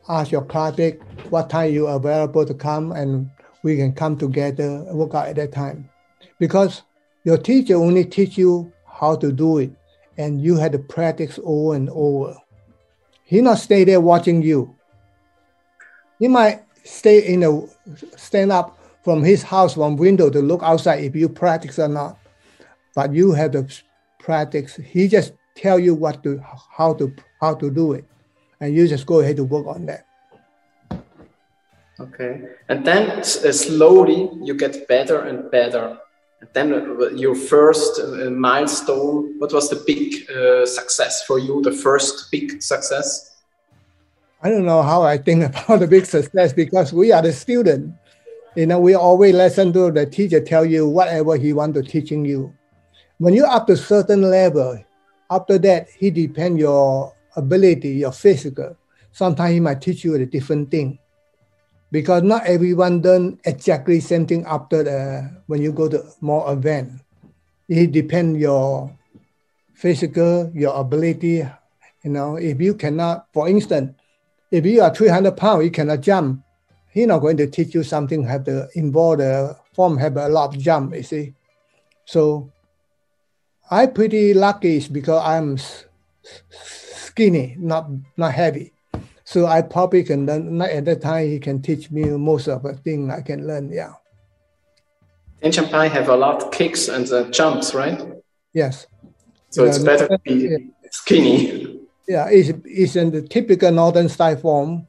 ask 0.09 0.31
your 0.31 0.45
classmate 0.45 1.01
what 1.31 1.51
time 1.51 1.73
you 1.73 1.87
are 1.87 1.97
available 1.97 2.45
to 2.45 2.55
come 2.55 2.93
and 2.93 3.31
we 3.63 3.77
can 3.77 3.93
come 3.93 4.17
together 4.17 4.65
and 4.65 4.99
work 4.99 5.15
out 5.15 5.27
at 5.27 5.37
that 5.37 5.53
time. 5.53 5.89
Because 6.39 6.83
your 7.25 7.39
teacher 7.39 7.77
only 7.77 8.05
teach 8.05 8.37
you 8.37 8.73
how 8.87 9.17
to 9.17 9.33
do 9.33 9.59
it 9.59 9.73
and 10.17 10.41
you 10.41 10.57
had 10.57 10.73
to 10.73 10.79
practice 10.79 11.39
over 11.43 11.75
and 11.75 11.89
over. 11.91 12.37
He 13.25 13.41
not 13.41 13.59
stay 13.59 13.85
there 13.85 14.01
watching 14.01 14.43
you. 14.43 14.77
He 16.19 16.29
might 16.29 16.63
stay 16.85 17.27
in 17.27 17.43
a 17.43 17.63
stand 18.17 18.53
up 18.53 18.79
from 19.03 19.23
his 19.23 19.43
house 19.43 19.75
from 19.75 19.97
window 19.97 20.31
to 20.31 20.41
look 20.41 20.63
outside 20.63 21.03
if 21.03 21.17
you 21.17 21.29
practice 21.29 21.79
or 21.79 21.89
not. 21.89 22.19
But 22.95 23.13
you 23.13 23.33
have 23.33 23.53
to 23.53 23.67
practice. 24.19 24.77
He 24.77 25.09
just 25.09 25.33
tell 25.55 25.79
you 25.79 25.95
what 25.95 26.23
to 26.23 26.43
how 26.71 26.95
to 26.95 27.15
how 27.41 27.55
to 27.55 27.71
do 27.71 27.93
it, 27.93 28.05
and 28.61 28.75
you 28.75 28.87
just 28.89 29.07
go 29.07 29.21
ahead 29.21 29.37
to 29.37 29.45
work 29.45 29.67
on 29.67 29.87
that. 29.87 30.07
Okay, 32.01 32.43
and 32.69 32.85
then 32.85 33.21
uh, 33.21 33.23
slowly 33.23 34.29
you 34.43 34.55
get 34.55 34.89
better 34.89 35.21
and 35.21 35.51
better. 35.51 35.99
And 36.41 36.51
then 36.53 36.73
uh, 36.75 37.11
your 37.11 37.35
first 37.35 38.01
uh, 38.01 38.31
milestone. 38.31 39.39
What 39.39 39.53
was 39.53 39.71
the 39.71 39.83
big 39.87 40.29
uh, 40.31 40.67
success 40.67 41.25
for 41.25 41.39
you? 41.39 41.63
The 41.63 41.73
first 41.73 42.31
big 42.31 42.63
success. 42.63 43.35
I 44.43 44.51
don't 44.51 44.67
know 44.67 44.83
how 44.83 45.03
I 45.03 45.17
think 45.17 45.45
about 45.49 45.81
the 45.81 45.87
big 45.87 46.05
success 46.05 46.53
because 46.53 46.93
we 46.93 47.13
are 47.13 47.23
the 47.23 47.33
student. 47.33 47.95
You 48.57 48.67
know, 48.67 48.79
we 48.79 48.95
always 48.95 49.35
listen 49.35 49.73
to 49.73 49.91
the 49.91 50.07
teacher 50.07 50.41
tell 50.41 50.65
you 50.65 50.89
whatever 50.89 51.37
he 51.37 51.53
want 51.53 51.75
to 51.75 51.83
teaching 51.83 52.25
you. 52.25 52.55
When 53.19 53.35
you're 53.35 53.47
up 53.47 53.67
to 53.69 53.77
certain 53.77 54.23
level, 54.23 54.85
after 55.35 55.59
that, 55.59 55.89
he 55.99 56.11
depend 56.11 56.59
your 56.59 57.13
ability, 57.37 57.91
your 57.91 58.13
physical. 58.13 58.77
Sometimes 59.13 59.53
he 59.53 59.61
might 59.61 59.81
teach 59.81 60.05
you 60.05 60.15
a 60.15 60.27
different 60.27 60.71
thing. 60.71 60.99
Because 61.91 62.23
not 62.23 62.47
everyone 62.47 63.01
done 63.01 63.39
exactly 63.45 64.01
same 64.01 64.27
thing 64.27 64.45
after 64.47 64.83
the 64.83 65.31
when 65.47 65.63
you 65.63 65.73
go 65.73 65.89
to 65.89 66.03
more 66.21 66.53
event. 66.53 66.91
It 67.69 67.93
depends 67.93 68.39
your 68.41 68.91
physical, 69.75 70.51
your 70.55 70.75
ability. 70.75 71.47
You 72.03 72.11
know, 72.11 72.37
if 72.37 72.61
you 72.61 72.75
cannot, 72.75 73.27
for 73.33 73.49
instance, 73.49 73.95
if 74.51 74.67
you 74.67 74.83
are 74.83 74.95
300 74.95 75.37
pounds, 75.37 75.65
you 75.65 75.71
cannot 75.71 76.01
jump. 76.01 76.43
He's 76.91 77.07
not 77.07 77.19
going 77.21 77.37
to 77.39 77.47
teach 77.47 77.75
you 77.75 77.83
something 77.83 78.23
have 78.25 78.45
to 78.45 78.69
involve 78.75 79.19
the 79.19 79.57
form 79.75 79.99
have 79.99 80.17
a 80.17 80.29
lot 80.29 80.55
of 80.55 80.61
jump, 80.61 80.95
you 80.95 81.03
see. 81.03 81.35
So 82.05 82.53
I 83.71 83.87
pretty 83.87 84.35
lucky 84.35 84.87
because 84.89 85.23
I'm 85.25 85.59
skinny, 86.51 87.57
not 87.59 87.89
not 88.17 88.33
heavy. 88.33 88.73
So 89.25 89.47
I 89.47 89.63
probably 89.63 90.05
can 90.05 90.27
learn. 90.27 90.61
At 90.61 90.85
that 90.85 91.01
time, 91.01 91.29
he 91.29 91.39
can 91.39 91.63
teach 91.63 91.91
me 91.91 92.05
most 92.05 92.47
of 92.47 92.63
the 92.63 92.75
thing 92.75 93.11
I 93.11 93.21
can 93.23 93.47
learn. 93.47 93.73
Yeah. 93.73 93.95
Tian 95.43 95.69
Pai 95.69 95.89
have 95.89 96.09
a 96.09 96.17
lot 96.17 96.43
of 96.43 96.51
kicks 96.51 96.89
and 96.89 97.11
uh, 97.11 97.31
jumps, 97.31 97.75
right? 97.75 98.01
Yes. 98.53 98.87
So 99.51 99.65
it's 99.65 99.79
better 99.79 100.09
to 100.09 100.19
be 100.19 100.35
yeah. 100.35 100.57
skinny. 100.91 101.81
Yeah, 102.09 102.29
it's, 102.31 102.51
it's 102.65 102.97
in 102.97 103.11
the 103.11 103.23
typical 103.23 103.71
northern 103.71 104.09
style 104.09 104.37
form, 104.37 104.87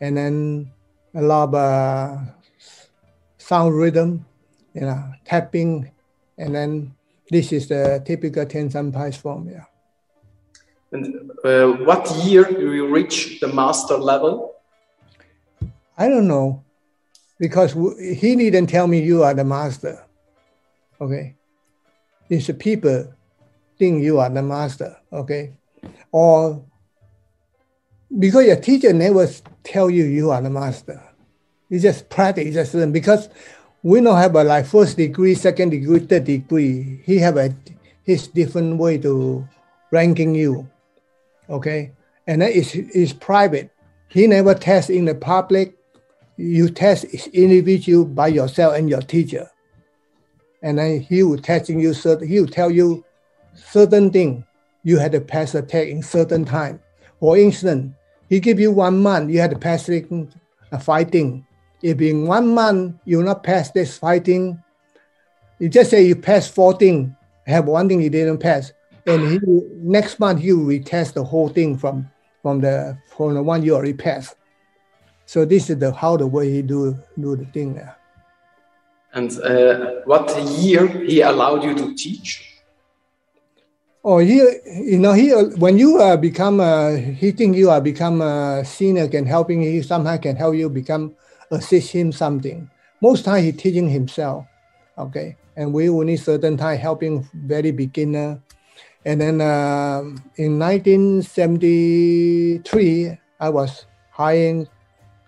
and 0.00 0.16
then 0.16 0.70
a 1.14 1.22
lot 1.22 1.48
of 1.48 1.54
uh, 1.54 2.18
sound 3.38 3.74
rhythm, 3.74 4.24
you 4.72 4.82
know, 4.82 5.12
tapping, 5.24 5.90
and 6.38 6.54
then 6.54 6.94
this 7.30 7.52
is 7.52 7.68
the 7.68 8.02
typical 8.04 8.46
Tian 8.46 8.70
Shan 8.70 8.92
Pai's 8.92 9.16
form, 9.16 9.48
yeah. 9.48 9.64
And 10.92 11.30
uh, 11.44 11.84
what 11.84 12.10
year 12.24 12.44
do 12.44 12.72
you 12.72 12.86
reach 12.94 13.40
the 13.40 13.48
master 13.48 13.96
level? 13.96 14.54
I 15.96 16.08
don't 16.08 16.28
know, 16.28 16.64
because 17.38 17.72
he 17.98 18.36
didn't 18.36 18.68
tell 18.68 18.86
me 18.86 19.00
you 19.00 19.22
are 19.22 19.34
the 19.34 19.44
master. 19.44 20.04
Okay, 21.00 21.36
it's 22.28 22.46
the 22.46 22.54
people 22.54 23.12
think 23.78 24.02
you 24.02 24.18
are 24.18 24.30
the 24.30 24.42
master. 24.42 24.96
Okay, 25.12 25.54
or 26.12 26.64
because 28.16 28.46
your 28.46 28.56
teacher 28.60 28.92
never 28.92 29.28
tell 29.62 29.90
you 29.90 30.04
you 30.04 30.30
are 30.30 30.42
the 30.42 30.50
master. 30.50 31.02
You 31.68 31.80
just 31.80 32.08
practice, 32.08 32.54
just 32.54 32.74
learn 32.74 32.92
because 32.92 33.28
we 33.84 34.00
don't 34.00 34.16
have 34.16 34.34
a 34.34 34.42
like 34.42 34.64
first 34.64 34.96
degree, 34.96 35.34
second 35.34 35.68
degree, 35.70 35.98
third 35.98 36.24
degree. 36.24 37.02
He 37.04 37.18
have 37.18 37.36
a 37.36 37.54
his 38.02 38.28
different 38.28 38.78
way 38.78 38.96
to 38.98 39.46
ranking 39.90 40.34
you. 40.34 40.68
Okay. 41.50 41.92
And 42.26 42.40
that 42.40 42.52
is 42.52 42.74
is 42.74 43.12
private. 43.12 43.70
He 44.08 44.26
never 44.26 44.54
test 44.54 44.88
in 44.88 45.04
the 45.04 45.14
public. 45.14 45.76
You 46.38 46.70
test 46.70 47.04
each 47.12 47.26
individual 47.28 48.06
by 48.06 48.28
yourself 48.28 48.74
and 48.74 48.88
your 48.88 49.02
teacher. 49.02 49.50
And 50.62 50.78
then 50.78 51.00
he 51.00 51.22
will 51.22 51.38
testing 51.38 51.78
you 51.78 51.92
he 52.26 52.40
will 52.40 52.48
tell 52.48 52.70
you 52.70 53.04
certain 53.54 54.10
thing. 54.10 54.46
You 54.82 54.98
had 54.98 55.12
to 55.12 55.20
pass 55.20 55.54
a 55.54 55.60
test 55.60 55.88
in 55.88 56.02
certain 56.02 56.46
time. 56.46 56.80
For 57.20 57.36
instance, 57.36 57.94
he 58.30 58.40
give 58.40 58.58
you 58.58 58.72
one 58.72 59.02
month, 59.02 59.30
you 59.30 59.40
had 59.40 59.50
to 59.50 59.58
pass 59.58 59.90
a 59.90 60.80
fighting 60.80 61.46
if 61.84 62.00
in 62.00 62.26
one 62.26 62.54
month 62.54 62.96
you 63.04 63.22
not 63.22 63.42
pass 63.42 63.70
this 63.70 63.98
fighting, 63.98 64.58
you 65.58 65.68
just 65.68 65.90
say 65.90 66.02
you 66.02 66.16
pass 66.16 66.48
14, 66.48 67.14
have 67.46 67.66
one 67.66 67.86
thing 67.86 68.00
you 68.00 68.08
didn't 68.08 68.38
pass, 68.38 68.72
and 69.06 69.20
he, 69.22 69.38
next 69.76 70.18
month 70.18 70.42
you 70.42 70.56
retest 70.60 71.12
the 71.12 71.22
whole 71.22 71.50
thing 71.50 71.76
from 71.76 72.10
from 72.40 72.62
the 72.62 72.96
from 73.14 73.34
the 73.34 73.42
one 73.42 73.62
you 73.62 73.74
already 73.74 73.92
passed. 73.92 74.34
So 75.26 75.44
this 75.44 75.68
is 75.68 75.78
the 75.78 75.92
how 75.92 76.16
the 76.16 76.26
way 76.26 76.50
he 76.50 76.62
do 76.62 76.96
do 77.20 77.36
the 77.36 77.44
thing 77.44 77.74
there. 77.74 77.94
And 79.12 79.30
uh, 79.42 80.00
what 80.06 80.34
year 80.56 80.88
he 80.88 81.20
allowed 81.20 81.64
you 81.64 81.74
to 81.74 81.94
teach? 81.94 82.62
Oh, 84.02 84.18
he, 84.18 84.36
you 84.90 84.98
know, 84.98 85.12
he 85.12 85.32
when 85.32 85.76
you 85.78 85.98
uh, 86.00 86.16
become, 86.16 86.60
uh, 86.60 86.96
he 86.96 87.30
think 87.30 87.56
you 87.56 87.68
are 87.68 87.80
become 87.80 88.22
a 88.22 88.64
senior, 88.64 89.06
can 89.06 89.26
helping 89.26 89.60
he 89.60 89.82
somehow 89.82 90.16
can 90.16 90.34
help 90.34 90.54
you 90.54 90.70
become 90.70 91.14
assist 91.54 91.92
him 91.92 92.12
something. 92.12 92.70
Most 93.00 93.24
time 93.24 93.42
he 93.42 93.52
teaching 93.52 93.88
himself, 93.88 94.44
okay, 94.98 95.36
and 95.56 95.72
we 95.72 95.88
only 95.88 96.16
certain 96.16 96.56
time 96.56 96.78
helping 96.78 97.28
very 97.34 97.70
beginner. 97.70 98.40
And 99.04 99.20
then 99.20 99.40
uh, 99.40 100.00
in 100.36 100.58
1973, 100.58 103.18
I 103.40 103.48
was 103.48 103.86
hiring, 104.10 104.66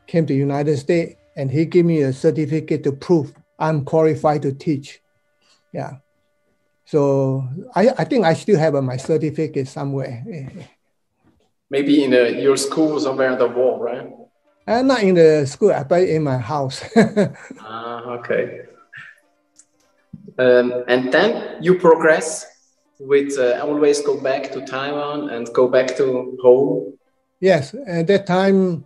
came 0.07 0.27
to 0.27 0.35
United 0.35 0.77
States, 0.79 1.17
and 1.37 1.51
he 1.51 1.67
gave 1.67 1.85
me 1.85 2.03
a 2.03 2.13
certificate 2.13 2.85
to 2.85 2.93
prove 2.93 3.35
I'm 3.59 3.85
qualified 3.85 4.43
to 4.43 4.53
teach. 4.53 5.01
Yeah. 5.73 5.97
So 6.87 7.49
I, 7.75 7.89
I 7.99 8.05
think 8.05 8.25
I 8.25 8.35
still 8.35 8.59
have 8.59 8.75
uh, 8.75 8.83
my 8.83 8.97
certificate 8.97 9.69
somewhere. 9.69 10.25
Maybe 11.69 12.05
in 12.05 12.15
uh, 12.15 12.19
your 12.19 12.57
school 12.57 13.01
somewhere 13.01 13.33
on 13.33 13.39
the 13.39 13.49
wall, 13.49 13.81
right? 13.81 14.09
Uh, 14.67 14.83
not 14.83 15.03
in 15.03 15.15
the 15.15 15.47
school, 15.47 15.73
but 15.89 16.03
in 16.03 16.25
my 16.25 16.39
house. 16.39 16.83
ah, 17.61 18.03
okay. 18.19 18.63
Um, 20.39 20.85
and 20.89 21.13
then 21.13 21.63
you 21.63 21.79
progress 21.79 22.47
with 22.99 23.39
uh, 23.39 23.61
always 23.63 24.01
go 24.03 24.21
back 24.21 24.51
to 24.53 24.65
Taiwan 24.67 25.31
and 25.31 25.47
go 25.53 25.69
back 25.69 25.97
to 25.97 26.37
home. 26.43 26.99
Yes, 27.41 27.75
at 27.87 28.07
that 28.09 28.27
time, 28.27 28.85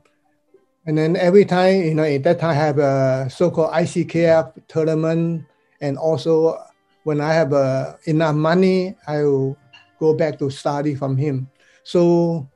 and 0.87 0.99
then 0.99 1.17
every 1.17 1.45
time, 1.45 1.83
you 1.83 1.95
know, 1.95 2.05
at 2.05 2.25
that 2.25 2.41
time 2.41 2.51
I 2.51 2.55
have 2.55 2.79
a 2.79 3.31
so-called 3.31 3.73
ICKF 3.73 4.53
tournament, 4.69 5.45
and 5.81 5.97
also 5.97 6.59
when 7.05 7.21
I 7.21 7.33
have 7.33 7.53
uh, 7.53 7.95
enough 8.05 8.35
money, 8.35 8.97
I 9.07 9.23
will 9.23 9.57
go 9.99 10.15
back 10.15 10.39
to 10.41 10.51
study 10.51 10.95
from 10.95 11.17
him. 11.17 11.49
So 11.85 12.49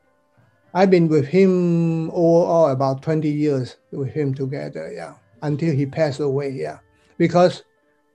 I've 0.75 0.91
been 0.91 1.07
with 1.07 1.27
him 1.27 2.11
overall 2.11 2.71
about 2.71 3.03
20 3.03 3.29
years 3.29 3.77
with 3.93 4.11
him 4.11 4.35
together, 4.35 4.93
yeah, 4.93 5.15
until 5.43 5.73
he 5.73 5.87
passed 5.87 6.19
away, 6.19 6.51
yeah. 6.51 6.79
Because 7.17 7.63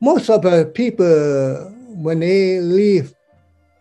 most 0.02 0.30
of 0.30 0.42
the 0.42 0.70
people, 0.76 1.74
when 1.88 2.20
they 2.20 2.60
leave 2.60 3.16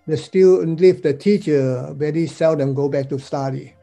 the 0.07 0.17
student, 0.17 0.81
leave 0.81 1.03
the 1.03 1.13
teacher, 1.13 1.93
very 1.97 2.29
seldom 2.29 2.73
go 2.73 2.89
back 2.89 3.09
to 3.09 3.19
study. 3.19 3.75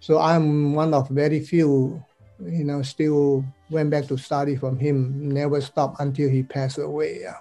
So 0.00 0.18
I'm 0.18 0.74
one 0.74 0.92
of 0.92 1.08
very 1.08 1.40
few, 1.40 2.04
you 2.44 2.64
know, 2.64 2.82
still 2.82 3.44
went 3.70 3.88
back 3.88 4.06
to 4.08 4.18
study 4.18 4.56
from 4.56 4.78
him, 4.78 5.32
never 5.32 5.60
stopped 5.62 6.00
until 6.00 6.28
he 6.28 6.42
passed 6.42 6.78
away, 6.78 7.20
yeah 7.22 7.38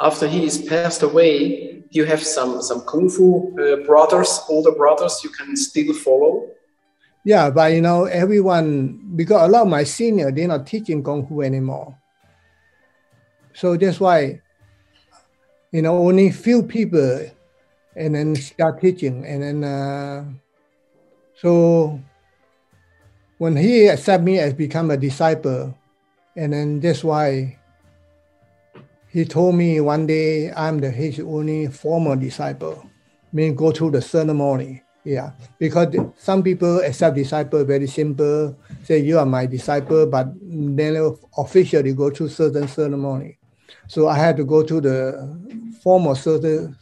after 0.00 0.26
he 0.26 0.44
is 0.44 0.58
passed 0.58 1.02
away, 1.02 1.84
you 1.90 2.04
have 2.04 2.22
some 2.22 2.62
some 2.62 2.80
kung 2.82 3.08
fu 3.08 3.52
uh, 3.60 3.84
brothers, 3.84 4.40
older 4.48 4.72
brothers, 4.72 5.20
you 5.22 5.30
can 5.30 5.56
still 5.56 5.92
follow. 5.92 6.48
Yeah, 7.24 7.50
but 7.50 7.72
you 7.72 7.82
know, 7.82 8.04
everyone 8.04 9.12
because 9.14 9.46
a 9.46 9.52
lot 9.52 9.62
of 9.62 9.68
my 9.68 9.84
senior 9.84 10.32
they're 10.32 10.48
not 10.48 10.66
teaching 10.66 11.04
kung 11.04 11.26
fu 11.26 11.42
anymore. 11.42 11.96
So 13.52 13.76
that's 13.76 14.00
why, 14.00 14.40
you 15.72 15.82
know, 15.82 15.98
only 15.98 16.30
few 16.30 16.62
people, 16.62 17.28
and 17.94 18.14
then 18.14 18.36
start 18.36 18.80
teaching, 18.80 19.26
and 19.26 19.42
then 19.42 19.64
uh, 19.64 20.24
so 21.36 22.00
when 23.36 23.56
he 23.56 23.88
accept 23.88 24.22
me 24.24 24.38
as 24.38 24.54
become 24.54 24.90
a 24.90 24.96
disciple, 24.96 25.76
and 26.36 26.52
then 26.52 26.80
that's 26.80 27.04
why 27.04 27.59
he 29.10 29.24
told 29.24 29.56
me 29.56 29.80
one 29.80 30.06
day 30.06 30.52
I'm 30.52 30.78
the 30.78 30.90
his 30.90 31.20
only 31.20 31.66
former 31.66 32.16
disciple. 32.16 32.82
I 32.84 33.36
mean, 33.36 33.54
go 33.54 33.72
through 33.72 33.92
the 33.92 34.02
ceremony. 34.02 34.82
Yeah, 35.02 35.32
because 35.58 35.96
some 36.18 36.42
people 36.42 36.80
accept 36.80 37.16
disciple 37.16 37.64
very 37.64 37.86
simple, 37.86 38.56
say 38.84 38.98
you 38.98 39.18
are 39.18 39.24
my 39.24 39.46
disciple, 39.46 40.06
but 40.06 40.28
then 40.42 41.16
officially 41.38 41.94
go 41.94 42.10
through 42.10 42.28
certain 42.28 42.68
ceremony. 42.68 43.38
So 43.88 44.08
I 44.08 44.18
had 44.18 44.36
to 44.36 44.44
go 44.44 44.62
to 44.62 44.80
the 44.80 45.70
formal 45.82 46.14
certain 46.14 46.76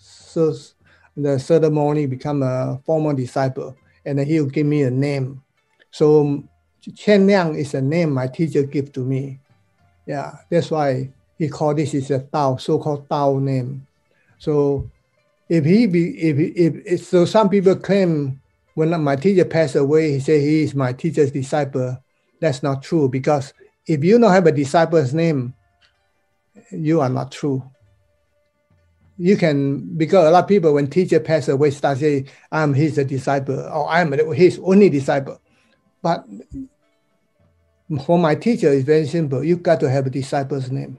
the 1.17 1.39
ceremony, 1.39 2.07
become 2.07 2.43
a 2.43 2.81
former 2.85 3.15
disciple, 3.15 3.77
and 4.05 4.19
then 4.19 4.27
he'll 4.27 4.47
give 4.47 4.67
me 4.67 4.83
a 4.83 4.91
name. 4.91 5.43
So 5.91 6.45
Chien 6.95 7.27
Liang 7.27 7.55
is 7.55 7.75
a 7.75 7.81
name 7.81 8.13
my 8.13 8.27
teacher 8.27 8.65
gave 8.65 8.93
to 8.93 9.01
me. 9.01 9.41
Yeah, 10.07 10.33
that's 10.51 10.71
why 10.71 11.13
he 11.39 11.49
called 11.49 11.79
this 11.79 11.95
is 11.95 12.11
a 12.11 12.19
Tao, 12.19 12.57
so-called 12.57 13.09
Tao 13.09 13.39
name. 13.39 13.87
So 14.39 14.91
if 15.49 15.65
he 15.65 15.87
be 15.87 16.19
if, 16.19 16.39
if, 16.39 16.87
if 16.87 17.07
so 17.07 17.25
some 17.25 17.49
people 17.49 17.77
claim 17.77 18.41
when 18.75 19.01
my 19.03 19.17
teacher 19.17 19.45
passed 19.45 19.77
away, 19.77 20.13
he 20.13 20.21
said 20.21 20.41
he 20.41 20.63
is 20.63 20.75
my 20.75 20.93
teacher's 20.93 21.33
disciple. 21.33 21.97
That's 22.41 22.63
not 22.63 22.83
true 22.83 23.09
because 23.09 23.53
if 23.87 24.05
you 24.05 24.19
don't 24.19 24.33
have 24.33 24.47
a 24.47 24.53
disciple's 24.53 25.15
name, 25.15 25.55
you 26.71 27.01
are 27.01 27.09
not 27.09 27.33
true. 27.33 27.63
You 29.17 29.37
can 29.37 29.97
because 29.97 30.27
a 30.27 30.31
lot 30.31 30.45
of 30.45 30.49
people 30.49 30.75
when 30.75 30.89
teacher 30.89 31.19
pass 31.19 31.49
away 31.49 31.71
start 31.71 31.99
say 31.99 32.27
I'm 32.53 32.75
his 32.75 32.97
disciple 32.97 33.59
or 33.61 33.89
I'm 33.89 34.13
his 34.33 34.61
only 34.63 34.89
disciple. 34.89 35.41
But 36.03 36.25
for 38.05 38.19
my 38.19 38.35
teacher, 38.35 38.73
it's 38.73 38.85
very 38.85 39.07
simple. 39.07 39.43
You 39.43 39.57
got 39.57 39.81
to 39.81 39.91
have 39.91 40.07
a 40.07 40.11
disciple's 40.11 40.71
name. 40.71 40.99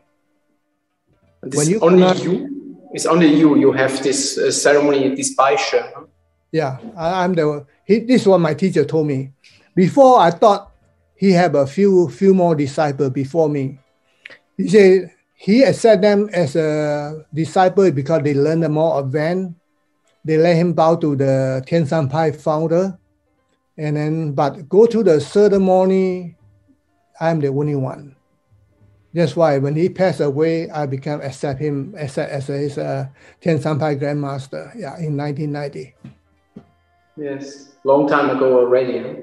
This 1.42 1.56
when 1.56 1.70
you 1.70 1.80
only 1.80 2.22
you, 2.22 2.88
it's 2.92 3.06
only 3.06 3.34
you. 3.34 3.58
You 3.58 3.72
have 3.72 4.04
this 4.04 4.38
uh, 4.38 4.52
ceremony, 4.52 5.16
this 5.16 5.36
baisha. 5.36 6.08
Yeah, 6.52 6.78
I, 6.98 7.24
am 7.24 7.34
the. 7.34 7.66
He, 7.86 8.00
this 8.00 8.22
is 8.22 8.28
what 8.28 8.40
my 8.40 8.54
teacher 8.54 8.84
told 8.84 9.08
me. 9.08 9.32
Before 9.76 10.20
I 10.20 10.32
thought 10.32 10.72
he 11.16 11.32
had 11.32 11.56
a 11.56 11.68
few 11.68 12.10
few 12.10 12.34
more 12.34 12.56
disciples 12.56 13.12
before 13.12 13.50
me. 13.50 13.80
He 14.58 14.68
said 14.68 15.12
he 15.36 15.64
accepted 15.64 16.04
them 16.04 16.30
as 16.34 16.56
a 16.56 17.26
disciple 17.34 17.92
because 17.92 18.24
they 18.24 18.34
learned 18.34 18.64
the 18.64 18.70
more 18.70 19.00
advanced. 19.00 19.56
They 20.26 20.38
let 20.38 20.56
him 20.58 20.74
bow 20.74 20.96
to 20.96 21.16
the 21.16 21.64
Tian 21.66 21.88
Shan 21.88 22.10
Pai 22.10 22.32
founder, 22.34 22.98
and 23.78 23.96
then 23.96 24.32
but 24.34 24.68
go 24.68 24.86
to 24.86 25.04
the 25.04 25.22
ceremony. 25.22 26.36
I'm 27.20 27.40
the 27.40 27.48
only 27.48 27.76
one. 27.76 28.16
That's 29.14 29.36
why 29.36 29.58
when 29.58 29.76
he 29.76 29.90
passed 29.90 30.20
away, 30.20 30.70
I 30.70 30.86
became 30.86 31.22
accept 31.22 31.60
him 31.60 31.96
as, 31.98 32.18
a, 32.18 32.32
as 32.32 32.50
a, 32.50 32.58
his 32.58 32.78
uh, 32.78 33.08
Tian 33.42 33.60
Shan 33.60 33.80
Pai 33.80 33.96
Grandmaster. 33.96 34.72
Yeah, 34.76 34.98
in 35.00 35.18
1990. 35.18 35.96
Yes, 37.18 37.74
long 37.84 38.08
time 38.08 38.30
ago 38.30 38.60
already. 38.60 39.00
Huh? 39.00 39.14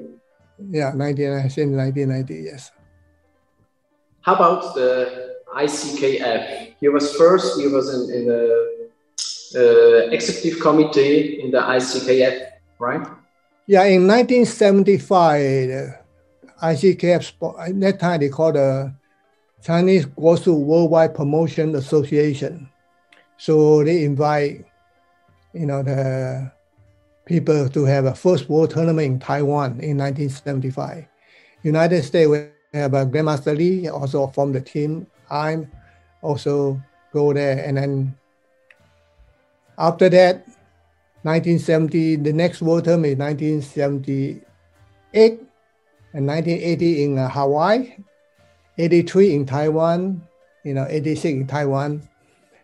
Yeah, 0.71 0.93
1990. 0.95 2.35
Yes. 2.35 2.73
How 4.23 4.35
about 4.35 4.75
the 4.75 5.37
ICKF? 5.55 6.75
He 6.81 6.89
was 6.89 7.15
first. 7.15 7.61
He 7.61 7.69
was 7.69 7.95
in, 7.95 8.15
in 8.15 8.27
the 8.27 8.91
uh, 9.55 10.11
executive 10.11 10.61
committee 10.61 11.41
in 11.41 11.53
the 11.53 11.61
ICKF, 11.61 12.49
right? 12.81 13.07
Yeah, 13.67 13.85
in 13.85 14.07
1975, 14.07 15.95
ICKF. 16.63 17.33
At 17.61 17.81
that 17.81 18.01
time, 18.01 18.21
they 18.21 18.29
called 18.29 18.57
the 18.57 18.93
Chinese 19.63 20.07
Guosu 20.07 20.59
Worldwide 20.59 21.15
Promotion 21.15 21.75
Association. 21.75 22.69
So 23.39 23.85
they 23.85 24.05
invite, 24.05 24.65
you 25.53 25.67
know, 25.67 25.83
the 25.83 26.51
people 27.25 27.69
to 27.69 27.85
have 27.85 28.05
a 28.05 28.15
first 28.15 28.49
world 28.49 28.71
tournament 28.71 29.07
in 29.07 29.19
Taiwan 29.19 29.81
in 29.81 29.99
1975. 29.99 31.07
United 31.63 32.03
States 32.05 32.29
we 32.29 32.47
have 32.73 32.95
a 32.95 33.05
Grandmaster 33.05 33.57
Lee 33.57 33.89
also 33.89 34.29
from 34.29 34.53
the 34.53 34.61
team. 34.61 35.07
I'm 35.31 35.71
also 36.23 36.81
go 37.13 37.33
there, 37.33 37.65
and 37.65 37.77
then 37.77 38.17
after 39.79 40.09
that, 40.11 40.47
1970, 41.23 42.17
the 42.17 42.33
next 42.33 42.63
world 42.63 42.85
tournament 42.85 43.15
is 43.15 43.19
1978 43.19 45.41
and 46.13 46.27
1980 46.27 47.05
in 47.05 47.19
uh, 47.19 47.29
Hawaii 47.29 47.97
83 48.79 49.35
in 49.35 49.47
Taiwan, 49.47 50.23
you 50.65 50.75
know, 50.75 50.87
86 50.89 51.25
in 51.25 51.47
Taiwan. 51.47 52.09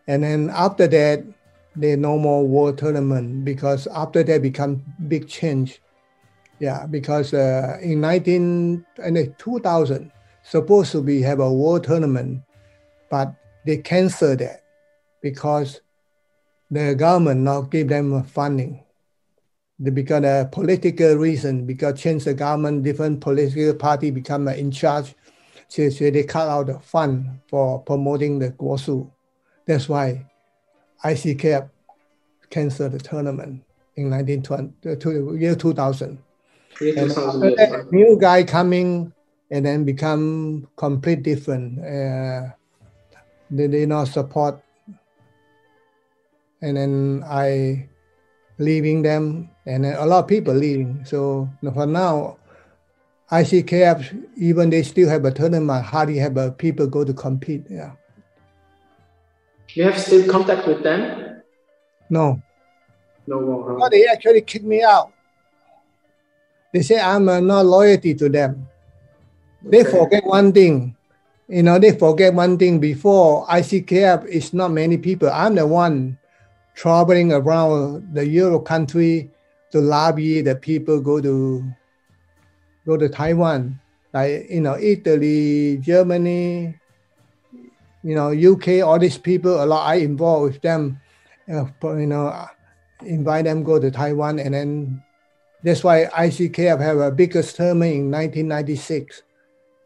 And 0.06 0.22
then 0.22 0.50
after 0.50 0.86
that, 0.88 1.24
there 1.74 1.96
no 1.96 2.18
more 2.18 2.46
world 2.46 2.78
tournament 2.78 3.44
because 3.44 3.86
after 3.88 4.22
that 4.22 4.42
become 4.42 4.82
big 5.08 5.28
change. 5.28 5.80
Yeah, 6.58 6.86
because 6.86 7.32
uh, 7.34 7.78
in 7.82 8.00
19 8.00 8.84
and 9.02 9.34
2000 9.38 10.12
supposed 10.42 10.92
to 10.92 11.02
be 11.02 11.22
have 11.22 11.40
a 11.40 11.52
world 11.52 11.84
tournament, 11.84 12.42
but 13.10 13.34
they 13.64 13.78
canceled 13.78 14.40
that 14.40 14.64
because 15.22 15.80
the 16.70 16.94
government 16.94 17.40
not 17.40 17.70
give 17.70 17.88
them 17.88 18.22
funding. 18.24 18.84
Because 19.82 20.24
of 20.24 20.52
political 20.52 21.16
reason, 21.16 21.66
because 21.66 22.00
change 22.00 22.24
the 22.24 22.34
government, 22.34 22.84
different 22.84 23.20
political 23.20 23.74
party 23.74 24.10
become 24.10 24.46
in 24.48 24.70
charge 24.70 25.14
so, 25.72 25.88
so 25.88 26.10
they 26.10 26.22
cut 26.24 26.48
out 26.48 26.66
the 26.66 26.78
fund 26.80 27.40
for 27.48 27.80
promoting 27.80 28.38
the 28.38 28.50
Guosu. 28.50 29.10
That's 29.64 29.88
why 29.88 30.26
ICKF 31.02 31.70
canceled 32.50 32.92
the 32.92 32.98
tournament 32.98 33.64
in 33.96 34.10
1920, 34.10 35.32
uh, 35.32 35.32
year 35.32 35.56
2000. 35.56 36.18
Year 36.78 36.94
2000 37.08 37.58
and 37.58 37.90
new 37.90 38.18
guy 38.20 38.44
coming 38.44 39.14
and 39.50 39.64
then 39.64 39.84
become 39.84 40.68
complete 40.76 41.22
different. 41.22 41.78
Uh, 41.78 42.50
they 43.50 43.66
did 43.66 43.88
not 43.88 44.08
support, 44.08 44.62
and 46.60 46.76
then 46.76 47.24
I 47.26 47.88
leaving 48.58 49.00
them, 49.00 49.48
and 49.64 49.86
a 49.86 50.04
lot 50.04 50.24
of 50.24 50.28
people 50.28 50.52
leaving. 50.52 51.02
So 51.06 51.48
for 51.72 51.86
now, 51.86 52.36
ICKF, 53.32 54.28
even 54.36 54.68
they 54.68 54.82
still 54.82 55.08
have 55.08 55.24
a 55.24 55.30
tournament, 55.30 55.84
hardly 55.84 56.18
have 56.18 56.36
a 56.36 56.52
people 56.52 56.86
go 56.86 57.02
to 57.02 57.14
compete. 57.14 57.64
Yeah. 57.70 57.92
You 59.70 59.84
have 59.84 59.98
still 59.98 60.30
contact 60.30 60.68
with 60.68 60.82
them? 60.82 61.40
No. 62.10 62.42
No 63.26 63.40
more. 63.40 63.78
No, 63.78 63.88
they 63.88 64.06
actually 64.06 64.42
kicked 64.42 64.66
me 64.66 64.82
out. 64.82 65.12
They 66.74 66.82
say 66.82 67.00
I'm 67.00 67.26
uh, 67.26 67.40
not 67.40 67.64
loyalty 67.64 68.14
to 68.14 68.28
them. 68.28 68.68
They 69.62 69.84
forget 69.84 70.24
one 70.26 70.52
thing. 70.52 70.94
You 71.48 71.62
know, 71.62 71.78
they 71.78 71.96
forget 71.96 72.34
one 72.34 72.58
thing 72.58 72.80
before 72.80 73.46
ICKF 73.46 74.26
is 74.26 74.52
not 74.52 74.72
many 74.72 74.98
people. 74.98 75.30
I'm 75.30 75.54
the 75.54 75.66
one 75.66 76.18
traveling 76.74 77.32
around 77.32 78.12
the 78.12 78.26
Euro 78.26 78.58
country 78.58 79.30
to 79.70 79.80
lobby 79.80 80.42
the 80.42 80.54
people 80.54 81.00
go 81.00 81.20
to 81.20 81.64
go 82.86 82.96
to 82.96 83.08
Taiwan. 83.08 83.80
Like 84.12 84.50
you 84.50 84.60
know, 84.60 84.76
Italy, 84.76 85.78
Germany, 85.78 86.78
you 88.02 88.14
know, 88.14 88.30
UK, 88.30 88.84
all 88.84 88.98
these 88.98 89.18
people, 89.18 89.62
a 89.62 89.66
lot 89.66 89.86
I 89.86 89.96
involved 89.96 90.54
with 90.54 90.62
them. 90.62 91.00
You 91.48 91.70
know, 91.82 92.46
invite 93.04 93.44
them 93.44 93.62
go 93.62 93.78
to 93.78 93.90
Taiwan 93.90 94.38
and 94.38 94.54
then 94.54 95.02
that's 95.62 95.84
why 95.84 96.06
ICKF 96.06 96.80
have 96.80 96.98
a 96.98 97.10
biggest 97.10 97.56
tournament 97.56 97.94
in 97.94 98.10
1996. 98.10 99.22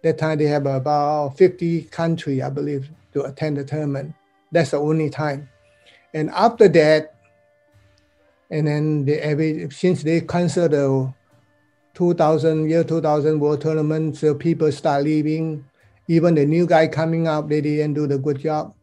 That 0.03 0.19
time 0.19 0.39
they 0.39 0.47
have 0.47 0.67
about 0.67 1.37
50 1.37 1.83
country, 1.85 2.43
I 2.43 2.49
believe, 2.51 2.89
to 3.13 3.25
attend 3.25 3.59
the 3.59 3.65
tournament. 3.65 4.15
That's 4.53 4.71
the 4.71 4.79
only 4.79 5.11
time. 5.11 5.49
And 6.15 6.31
after 6.31 6.69
that, 6.69 7.15
and 8.51 8.67
then 8.67 9.05
they 9.05 9.19
every 9.19 9.69
since 9.71 10.03
they 10.03 10.21
canceled 10.21 10.71
the 10.71 11.13
2000 11.97 12.69
year 12.69 12.85
2000 12.85 13.41
world 13.41 13.61
tournament, 13.63 14.17
so 14.17 14.35
people 14.35 14.71
start 14.71 15.03
leaving. 15.03 15.65
Even 16.09 16.35
the 16.35 16.45
new 16.45 16.67
guy 16.67 16.87
coming 16.87 17.27
up, 17.27 17.49
they 17.49 17.61
didn't 17.61 17.95
do 17.95 18.07
the 18.07 18.19
good 18.19 18.39
job, 18.39 18.75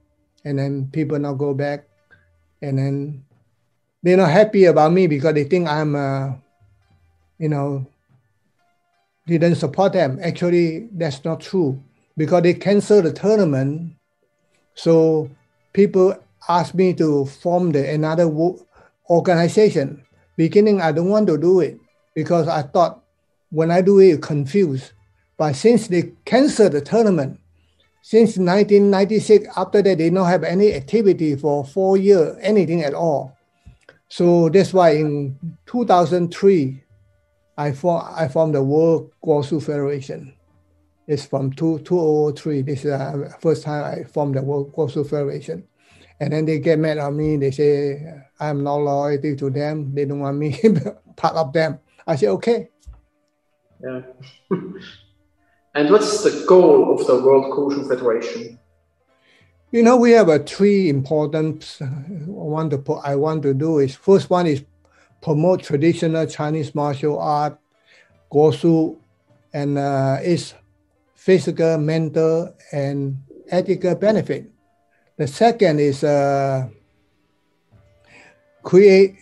and 0.44 0.58
then 0.58 0.90
people 0.92 1.18
now 1.20 1.34
go 1.34 1.54
back, 1.54 1.86
and 2.62 2.78
then 2.78 3.24
they're 4.02 4.18
not 4.18 4.32
happy 4.32 4.66
about 4.66 4.92
me 4.92 5.06
because 5.06 5.34
they 5.36 5.44
think 5.44 5.70
I'm, 5.70 5.96
uh, 5.96 6.34
you 7.38 7.50
know, 7.50 7.86
didn't 9.28 9.56
support 9.56 9.94
them. 9.94 10.20
Actually, 10.22 10.90
that's 10.92 11.24
not 11.24 11.40
true 11.40 11.82
because 12.18 12.42
they 12.42 12.56
canceled 12.56 13.06
the 13.06 13.14
tournament. 13.14 13.94
So 14.74 15.30
people 15.72 16.18
asked 16.50 16.74
me 16.74 16.94
to 16.96 17.26
form 17.26 17.72
the 17.72 17.88
another 17.94 18.28
organization. 19.08 20.04
Beginning, 20.36 20.82
I 20.82 20.92
don't 20.92 21.10
want 21.10 21.28
to 21.28 21.38
do 21.38 21.60
it 21.60 21.80
because 22.16 22.48
I 22.48 22.64
thought 22.64 23.03
when 23.54 23.70
I 23.70 23.82
do 23.82 24.00
it, 24.00 24.22
confused. 24.22 24.94
But 25.38 25.54
since 25.54 25.88
they 25.88 26.14
canceled 26.26 26.72
the 26.72 26.82
tournament, 26.82 27.40
since 28.02 28.38
1996, 28.38 29.48
after 29.56 29.82
that, 29.84 30.00
they 30.00 30.10
don't 30.10 30.28
have 30.28 30.44
any 30.44 30.74
activity 30.74 31.36
for 31.36 31.64
four 31.64 31.96
years, 31.96 32.36
anything 32.42 32.82
at 32.82 32.96
all. 32.96 33.38
So 34.10 34.50
that's 34.50 34.74
why 34.74 34.92
in 34.96 35.38
2003, 35.68 36.84
I 37.56 37.72
formed, 37.74 38.08
I 38.16 38.28
formed 38.28 38.56
the 38.56 38.64
World 38.64 39.12
Guosu 39.24 39.62
Federation. 39.62 40.34
It's 41.08 41.26
from 41.26 41.54
two, 41.54 41.78
2003. 41.80 42.64
This 42.64 42.80
is 42.80 42.84
the 42.86 43.36
first 43.40 43.64
time 43.64 43.84
I 43.84 44.04
formed 44.06 44.36
the 44.36 44.42
World 44.42 44.74
Guosu 44.74 45.08
Federation. 45.08 45.64
And 46.20 46.34
then 46.34 46.46
they 46.46 46.58
get 46.58 46.80
mad 46.80 46.98
at 46.98 47.14
me. 47.14 47.38
They 47.38 47.52
say, 47.52 48.24
I'm 48.40 48.64
not 48.64 48.78
loyalty 48.78 49.36
to 49.36 49.50
them. 49.52 49.94
They 49.94 50.06
don't 50.06 50.22
want 50.22 50.38
me 50.38 50.60
part 51.16 51.36
of 51.36 51.54
them. 51.54 51.80
I 52.08 52.16
say, 52.16 52.28
okay. 52.28 52.70
Yeah. 53.84 54.02
and 55.76 55.90
what's 55.90 56.24
the 56.24 56.46
goal 56.48 56.98
of 56.98 57.06
the 57.06 57.16
World 57.22 57.52
Guosu 57.52 57.88
Federation? 57.88 58.58
You 59.72 59.84
know, 59.84 59.98
we 59.98 60.12
have 60.12 60.30
a 60.30 60.40
three 60.40 60.88
important 60.88 61.80
uh, 61.82 61.88
want 62.26 62.72
to 62.72 62.78
put, 62.78 63.02
I 63.04 63.16
want 63.16 63.44
to 63.44 63.54
do 63.54 63.80
is 63.80 63.96
first 63.96 64.30
one 64.30 64.48
is 64.48 64.64
promote 65.22 65.64
traditional 65.64 66.26
Chinese 66.28 66.74
martial 66.74 67.20
art, 67.20 67.58
Guosu, 68.32 68.96
and 69.54 69.78
uh, 69.78 70.20
its 70.22 70.54
physical, 71.16 71.78
mental, 71.78 72.56
and 72.72 73.18
ethical 73.50 73.96
benefit. 73.96 74.50
The 75.18 75.28
second 75.28 75.80
is 75.80 76.04
uh, 76.04 76.70
create 78.62 79.16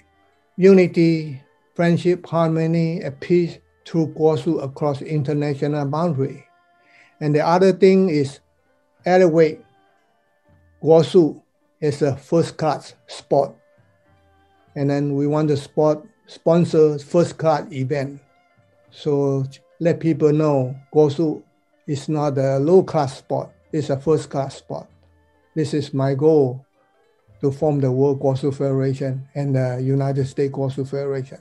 unity, 0.56 1.42
friendship, 1.74 2.28
harmony, 2.28 3.02
and 3.02 3.20
peace 3.20 3.58
through 3.86 4.08
Guosu 4.08 4.64
across 4.64 5.02
international 5.02 5.86
boundary. 5.86 6.48
And 7.20 7.36
the 7.36 7.46
other 7.46 7.72
thing 7.72 8.10
is 8.10 8.40
elevate 9.06 9.62
Guosu 10.82 11.42
is 11.80 12.02
a 12.02 12.16
first 12.16 12.58
class 12.58 12.94
sport. 13.08 13.56
And 14.76 14.90
then 14.90 15.16
we 15.16 15.28
want 15.28 15.50
to 15.50 15.58
sport 15.58 16.08
sponsor 16.28 16.98
first 17.00 17.38
class 17.38 17.72
event. 17.72 18.22
So 18.90 19.46
let 19.80 20.00
people 20.00 20.32
know 20.32 20.76
Guosu 20.94 21.44
is 21.88 22.08
not 22.08 22.38
a 22.38 22.58
low 22.60 22.84
class 22.84 23.18
sport, 23.18 23.50
it's 23.72 23.90
a 23.90 24.00
first 24.00 24.30
class 24.30 24.58
sport. 24.58 24.88
This 25.56 25.74
is 25.74 25.94
my 25.94 26.16
goal 26.16 26.66
to 27.42 27.52
form 27.52 27.82
the 27.82 27.92
World 27.92 28.22
Guosu 28.22 28.56
Federation 28.56 29.28
and 29.36 29.56
the 29.56 29.82
United 29.84 30.28
States 30.28 30.54
Guosu 30.54 30.88
Federation. 30.88 31.40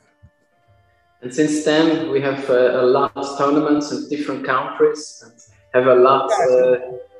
And 1.22 1.34
since 1.34 1.64
then, 1.64 2.10
we 2.10 2.20
have 2.22 2.48
uh, 2.48 2.80
a 2.80 2.82
lot 2.82 3.12
of 3.14 3.36
tournaments 3.36 3.92
in 3.92 4.08
different 4.08 4.46
countries 4.46 5.22
and 5.22 5.32
have 5.74 5.86
a 5.86 6.00
lot 6.00 6.30
uh, 6.32 6.76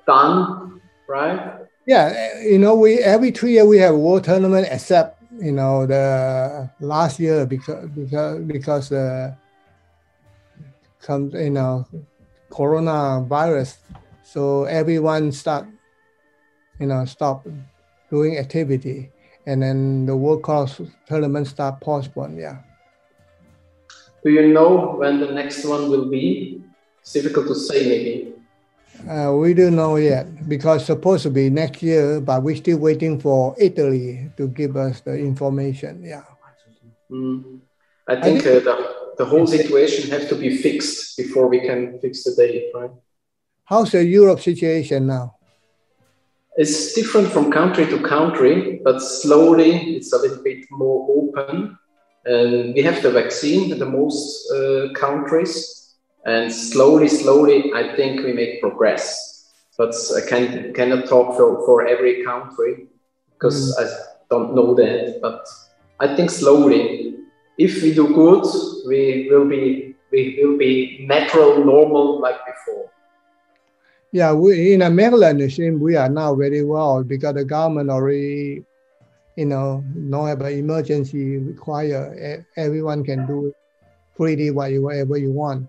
done, 0.07 0.81
right? 1.07 1.61
Yeah, 1.87 2.41
you 2.41 2.59
know, 2.59 2.75
we 2.77 2.99
every 3.01 3.31
three 3.31 3.53
year 3.53 3.67
we 3.67 3.79
have 3.79 3.95
a 3.95 3.99
world 3.99 4.25
tournament 4.25 4.69
except 4.71 5.21
you 5.39 5.53
know 5.53 5.87
the 5.87 6.71
last 6.81 7.19
year 7.19 7.45
because 7.47 7.89
because 7.91 8.39
because 8.45 8.93
uh, 8.93 9.35
comes 11.03 11.35
you 11.35 11.51
know 11.51 11.87
coronavirus, 12.51 13.77
so 14.23 14.65
everyone 14.65 15.33
start 15.33 15.67
you 16.79 16.87
know 16.87 17.05
stop 17.05 17.47
doing 18.09 18.39
activity, 18.39 19.11
and 19.47 19.63
then 19.63 20.07
the 20.07 20.17
world 20.17 20.43
class 20.43 20.81
tournament 21.07 21.47
start 21.47 21.81
postponed. 21.81 22.39
Yeah. 22.39 22.59
Do 24.23 24.31
you 24.31 24.53
know 24.53 24.97
when 24.99 25.21
the 25.21 25.33
next 25.33 25.65
one 25.65 25.91
will 25.91 26.11
be? 26.11 26.63
It's 27.01 27.13
difficult 27.13 27.49
to 27.49 27.55
say, 27.55 27.89
maybe. 27.89 28.35
Uh, 29.09 29.33
we 29.33 29.55
don't 29.55 29.77
know 29.77 29.97
yet 29.97 30.27
because 30.49 30.85
supposed 30.85 31.23
to 31.23 31.31
be 31.31 31.49
next 31.49 31.83
year, 31.83 32.21
but 32.21 32.43
we're 32.43 32.57
still 32.57 32.79
waiting 32.79 33.19
for 33.19 33.55
Italy 33.59 34.31
to 34.37 34.49
give 34.49 34.77
us 34.77 35.01
the 35.01 35.17
information. 35.17 36.03
Yeah. 36.05 36.25
Mm. 37.11 37.61
I 38.07 38.21
think 38.21 38.41
uh, 38.41 38.61
the, 38.61 38.95
the 39.19 39.25
whole 39.25 39.47
situation 39.47 40.11
has 40.11 40.29
to 40.29 40.35
be 40.35 40.57
fixed 40.57 41.17
before 41.17 41.49
we 41.49 41.61
can 41.61 41.99
fix 42.01 42.25
the 42.25 42.35
date, 42.35 42.71
right? 42.75 42.91
How's 43.65 43.93
the 43.93 44.05
Europe 44.05 44.41
situation 44.41 45.07
now? 45.07 45.37
It's 46.57 46.93
different 46.93 47.29
from 47.29 47.51
country 47.51 47.87
to 47.87 48.03
country, 48.03 48.81
but 48.85 49.01
slowly 49.01 49.97
it's 49.97 50.13
a 50.13 50.19
little 50.19 50.43
bit 50.43 50.67
more 50.71 51.07
open. 51.09 51.79
And 52.25 52.75
we 52.75 52.83
have 52.83 53.03
the 53.03 53.11
vaccine 53.11 53.73
in 53.73 53.79
the 53.79 53.87
most 53.87 54.51
uh, 54.53 54.93
countries, 54.95 55.97
and 56.27 56.53
slowly, 56.53 57.09
slowly, 57.09 57.73
I 57.75 57.97
think 57.97 58.23
we 58.25 58.33
make 58.33 58.61
progress. 58.61 59.49
But 59.79 59.95
I 60.15 60.29
can, 60.29 60.75
cannot 60.75 61.09
talk 61.09 61.37
for, 61.37 61.65
for 61.65 61.87
every 61.87 62.23
country 62.25 62.89
because 63.33 63.75
I 63.79 63.87
don't 64.29 64.55
know 64.55 64.75
that. 64.75 65.21
But 65.23 65.47
I 65.99 66.15
think 66.15 66.31
slowly, 66.31 67.17
if 67.57 67.83
we 67.83 67.95
do 67.95 68.15
good, 68.15 68.45
we 68.87 69.29
will 69.31 69.49
be 69.49 69.97
we 70.13 70.41
will 70.43 70.59
be 70.59 71.07
natural, 71.09 71.65
normal 71.65 72.21
like 72.21 72.41
before. 72.45 72.91
Yeah, 74.13 74.33
we 74.33 74.73
in 74.75 74.95
Maryland, 74.95 75.41
we 75.81 75.97
are 75.97 76.09
now 76.09 76.35
very 76.35 76.65
well 76.65 77.05
because 77.05 77.35
the 77.35 77.45
government 77.45 77.91
already, 77.91 78.65
you 79.37 79.47
know, 79.47 79.85
no 79.95 80.25
have 80.27 80.41
an 80.43 80.53
emergency 80.53 81.39
require. 81.39 82.45
Everyone 82.57 83.05
can 83.05 83.27
do 83.27 83.53
freely 84.17 84.51
what 84.51 84.71
you- 84.73 84.83
whatever 84.83 85.17
you 85.17 85.31
want. 85.33 85.67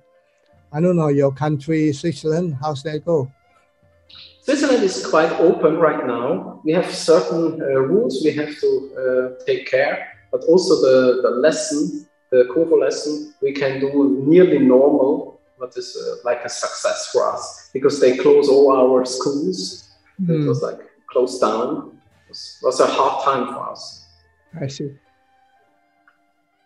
I 0.74 0.80
don't 0.82 0.95
know 0.95 1.10
your 1.10 1.32
country, 1.32 1.91
Switzerland. 1.93 2.56
How's 2.62 2.84
that 2.84 3.06
go? 3.06 3.30
Switzerland 4.41 4.84
is 4.84 5.06
quite 5.06 5.32
open 5.39 5.78
right 5.78 6.06
now. 6.08 6.62
We 6.65 6.71
have 6.74 6.89
certain 6.91 7.62
uh, 7.62 7.65
rules 7.91 8.21
we 8.24 8.32
have 8.32 8.58
to 8.60 8.69
uh, 9.39 9.43
take 9.45 9.67
care, 9.69 10.08
but 10.32 10.43
also 10.45 10.76
the, 10.82 11.21
the 11.21 11.30
lesson, 11.30 12.08
the 12.32 12.45
Fu 12.54 12.80
lesson, 12.80 13.34
we 13.41 13.52
can 13.54 13.80
do 13.80 14.24
nearly 14.26 14.60
normal 14.60 15.39
what 15.58 15.78
is 15.78 15.95
uh, 15.95 16.15
like 16.26 16.43
a 16.43 16.50
success 16.50 17.10
for 17.12 17.32
us 17.32 17.69
because 17.74 18.00
they 18.00 18.17
close 18.17 18.50
all 18.50 18.71
our 18.76 19.06
schools. 19.06 19.89
It 20.19 20.26
Hmm. 20.26 20.47
was 20.47 20.62
like 20.62 20.80
closed 21.12 21.39
down. 21.41 22.00
It 22.31 22.65
was, 22.65 22.79
a 22.79 22.87
hard 22.87 23.23
time 23.23 23.53
for 23.53 23.69
us. 23.69 24.05
I 24.59 24.67
see. 24.67 24.91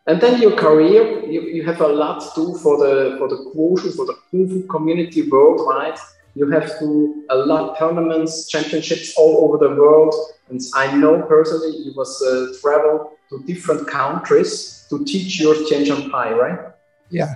And 0.08 0.21
then 0.21 0.41
your 0.41 0.56
career, 0.56 1.25
you, 1.25 1.41
you 1.41 1.63
have 1.63 1.82
a 1.82 1.88
lot 1.88 2.21
to 2.21 2.30
do 2.36 2.58
for 2.60 2.78
the 2.78 3.15
for 3.17 3.28
the 3.28 3.38
Wushu, 3.56 3.95
for 3.95 4.06
the 4.06 4.15
Kung 4.30 4.47
Fu 4.47 4.67
community 4.67 5.28
worldwide. 5.28 5.97
You 6.36 6.49
have 6.51 6.78
to 6.80 7.25
a 7.30 7.36
lot 7.36 7.80
tournaments, 7.80 8.47
championships 8.47 9.15
all 9.17 9.45
over 9.45 9.58
the 9.58 9.73
world. 9.73 10.13
And 10.49 10.62
I 10.75 10.95
know 10.95 11.23
personally 11.23 11.75
you 11.78 11.93
was 11.95 12.21
uh, 12.21 12.54
travel 12.62 13.13
to 13.30 13.41
different 13.47 13.88
countries 13.88 14.86
to 14.89 15.04
teach 15.06 15.39
your 15.39 15.56
Tian 15.67 15.86
Shan 15.86 16.12
Pai, 16.12 16.34
right? 16.34 16.60
Yeah. 17.10 17.36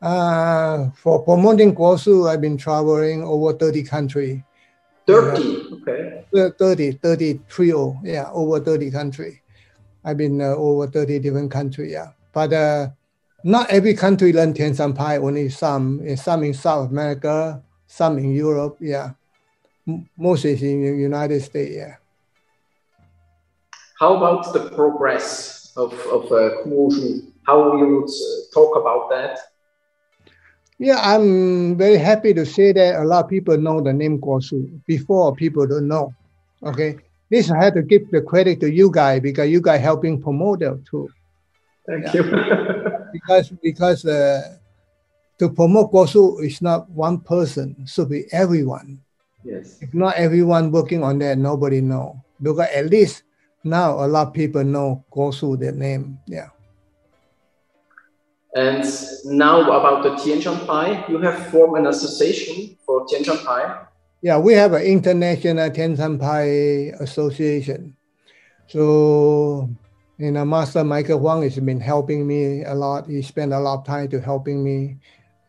Uh, 0.00 0.90
for 0.90 1.24
promoting 1.24 1.74
Guosu, 1.74 2.30
I've 2.30 2.40
been 2.40 2.56
traveling 2.56 3.24
over 3.24 3.52
30 3.52 3.82
countries. 3.82 4.42
30, 5.08 5.68
okay. 5.72 6.24
Uh, 6.36 6.50
30, 6.58 6.92
30 6.92 7.40
trio, 7.48 7.98
yeah, 8.04 8.28
over 8.32 8.60
30 8.60 8.90
country. 8.90 9.42
I've 10.04 10.18
been 10.18 10.40
uh, 10.40 10.54
over 10.54 10.86
30 10.86 11.18
different 11.20 11.50
country, 11.50 11.92
yeah. 11.92 12.12
But 12.32 12.52
uh, 12.52 12.88
not 13.42 13.70
every 13.70 13.94
country 13.94 14.32
learn 14.32 14.52
Tian 14.52 14.74
Shan 14.74 14.92
Pai, 14.92 15.16
only 15.16 15.48
some, 15.48 16.02
uh, 16.06 16.14
some 16.14 16.44
in 16.44 16.52
South 16.52 16.90
America, 16.90 17.62
some 17.86 18.18
in 18.18 18.32
Europe, 18.34 18.76
yeah. 18.80 19.12
Most 20.18 20.44
is 20.44 20.62
in 20.62 20.82
the 20.82 20.92
United 20.92 21.42
States, 21.42 21.74
yeah. 21.74 21.96
How 23.98 24.16
about 24.16 24.52
the 24.52 24.70
progress 24.76 25.72
of, 25.76 25.92
of 26.12 26.26
uh, 26.26 26.62
Wushu? 26.66 27.32
How 27.46 27.76
you 27.78 28.02
would 28.02 28.10
uh, 28.10 28.52
talk 28.52 28.76
about 28.76 29.08
that? 29.08 29.38
Yeah, 30.78 30.98
I'm 31.02 31.76
very 31.76 31.96
happy 31.98 32.32
to 32.34 32.46
say 32.46 32.72
that 32.72 33.00
a 33.00 33.04
lot 33.04 33.24
of 33.24 33.30
people 33.30 33.58
know 33.58 33.80
the 33.80 33.92
name 33.92 34.20
Guosu. 34.20 34.80
Before, 34.86 35.34
people 35.34 35.66
don't 35.66 35.88
know. 35.88 36.14
Okay, 36.62 36.96
this 37.30 37.50
I 37.50 37.62
have 37.64 37.74
to 37.74 37.82
give 37.82 38.10
the 38.10 38.22
credit 38.22 38.60
to 38.60 38.70
you 38.70 38.90
guys 38.90 39.20
because 39.20 39.50
you 39.50 39.60
guys 39.60 39.80
helping 39.80 40.20
promote 40.22 40.62
it 40.62 40.78
too. 40.88 41.08
Thank 41.86 42.04
Yeah. 42.06 42.12
you. 42.14 42.24
Because 43.12 43.48
because 43.62 44.04
uh, 44.04 44.58
to 45.38 45.48
promote 45.50 45.90
Guosu 45.90 46.44
is 46.44 46.60
not 46.62 46.88
one 46.90 47.18
person, 47.20 47.74
should 47.86 48.10
be 48.10 48.24
everyone. 48.32 49.00
yes. 49.42 49.78
If 49.80 49.94
not 49.94 50.14
everyone 50.16 50.70
working 50.70 51.02
on 51.02 51.18
that, 51.20 51.38
nobody 51.38 51.80
know. 51.80 52.22
Because 52.40 52.68
at 52.74 52.86
least 52.90 53.22
now 53.64 54.04
a 54.04 54.06
lot 54.06 54.28
of 54.28 54.32
people 54.34 54.62
know 54.62 55.04
Guosu, 55.10 55.58
the 55.58 55.72
name. 55.72 56.18
Yeah. 56.26 56.50
And 58.54 58.84
now 59.24 59.60
about 59.62 60.02
the 60.02 60.16
Tian 60.16 60.40
Shan 60.40 60.66
Pai, 60.66 61.04
you 61.08 61.18
have 61.18 61.50
formed 61.50 61.78
an 61.78 61.86
association 61.86 62.76
for 62.84 63.06
Tian 63.06 63.22
Shan 63.22 63.38
Pai. 63.38 63.86
Yeah, 64.22 64.38
we 64.38 64.54
have 64.54 64.72
an 64.72 64.82
international 64.82 65.70
Tian 65.70 65.96
Shan 65.96 66.18
Pai 66.18 66.88
association. 66.98 67.94
So, 68.66 69.68
you 70.18 70.32
know, 70.32 70.44
Master 70.44 70.82
Michael 70.82 71.18
Huang 71.18 71.42
has 71.42 71.58
been 71.58 71.80
helping 71.80 72.26
me 72.26 72.64
a 72.64 72.74
lot. 72.74 73.06
He 73.06 73.22
spent 73.22 73.52
a 73.52 73.60
lot 73.60 73.80
of 73.80 73.86
time 73.86 74.08
to 74.08 74.20
helping 74.20 74.64
me 74.64 74.98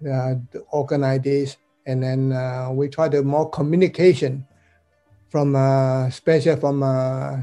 uh, 0.09 0.35
organize 0.71 1.21
this. 1.21 1.57
And 1.85 2.03
then 2.03 2.31
uh, 2.33 2.69
we 2.71 2.89
try 2.89 3.09
to 3.09 3.23
more 3.23 3.49
communication 3.49 4.45
from, 5.29 5.55
uh, 5.55 6.05
especially 6.07 6.59
from 6.59 6.83
uh, 6.83 7.37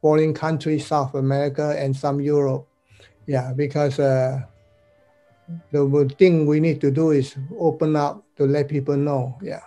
foreign 0.00 0.34
countries, 0.34 0.86
South 0.86 1.14
America 1.14 1.76
and 1.78 1.94
some 1.94 2.20
Europe. 2.20 2.66
Yeah, 3.26 3.52
because 3.52 3.98
uh, 3.98 4.42
the 5.72 6.14
thing 6.18 6.46
we 6.46 6.60
need 6.60 6.80
to 6.80 6.90
do 6.90 7.10
is 7.10 7.36
open 7.58 7.96
up 7.96 8.24
to 8.36 8.46
let 8.46 8.68
people 8.68 8.96
know. 8.96 9.38
Yeah. 9.42 9.60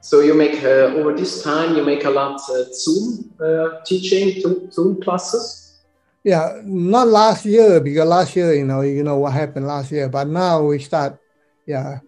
So 0.00 0.20
you 0.20 0.34
make 0.34 0.62
uh, 0.62 0.96
over 0.96 1.14
this 1.14 1.42
time 1.42 1.76
you 1.76 1.84
make 1.84 2.04
a 2.04 2.10
lot 2.10 2.40
uh, 2.48 2.64
Zoom 2.72 3.30
uh, 3.40 3.80
teaching, 3.84 4.40
Zoom- 4.40 4.70
Zoom 4.70 5.00
classes. 5.02 5.80
Yeah, 6.24 6.60
not 6.64 7.08
last 7.08 7.44
year 7.44 7.80
because 7.80 8.06
last 8.08 8.36
year, 8.36 8.54
you 8.54 8.64
know, 8.64 8.82
you 8.82 9.02
know 9.02 9.18
what 9.18 9.32
happened 9.32 9.66
last 9.66 9.90
year. 9.92 10.08
But 10.08 10.28
now 10.28 10.62
we 10.62 10.78
start, 10.78 11.18
yeah, 11.66 12.00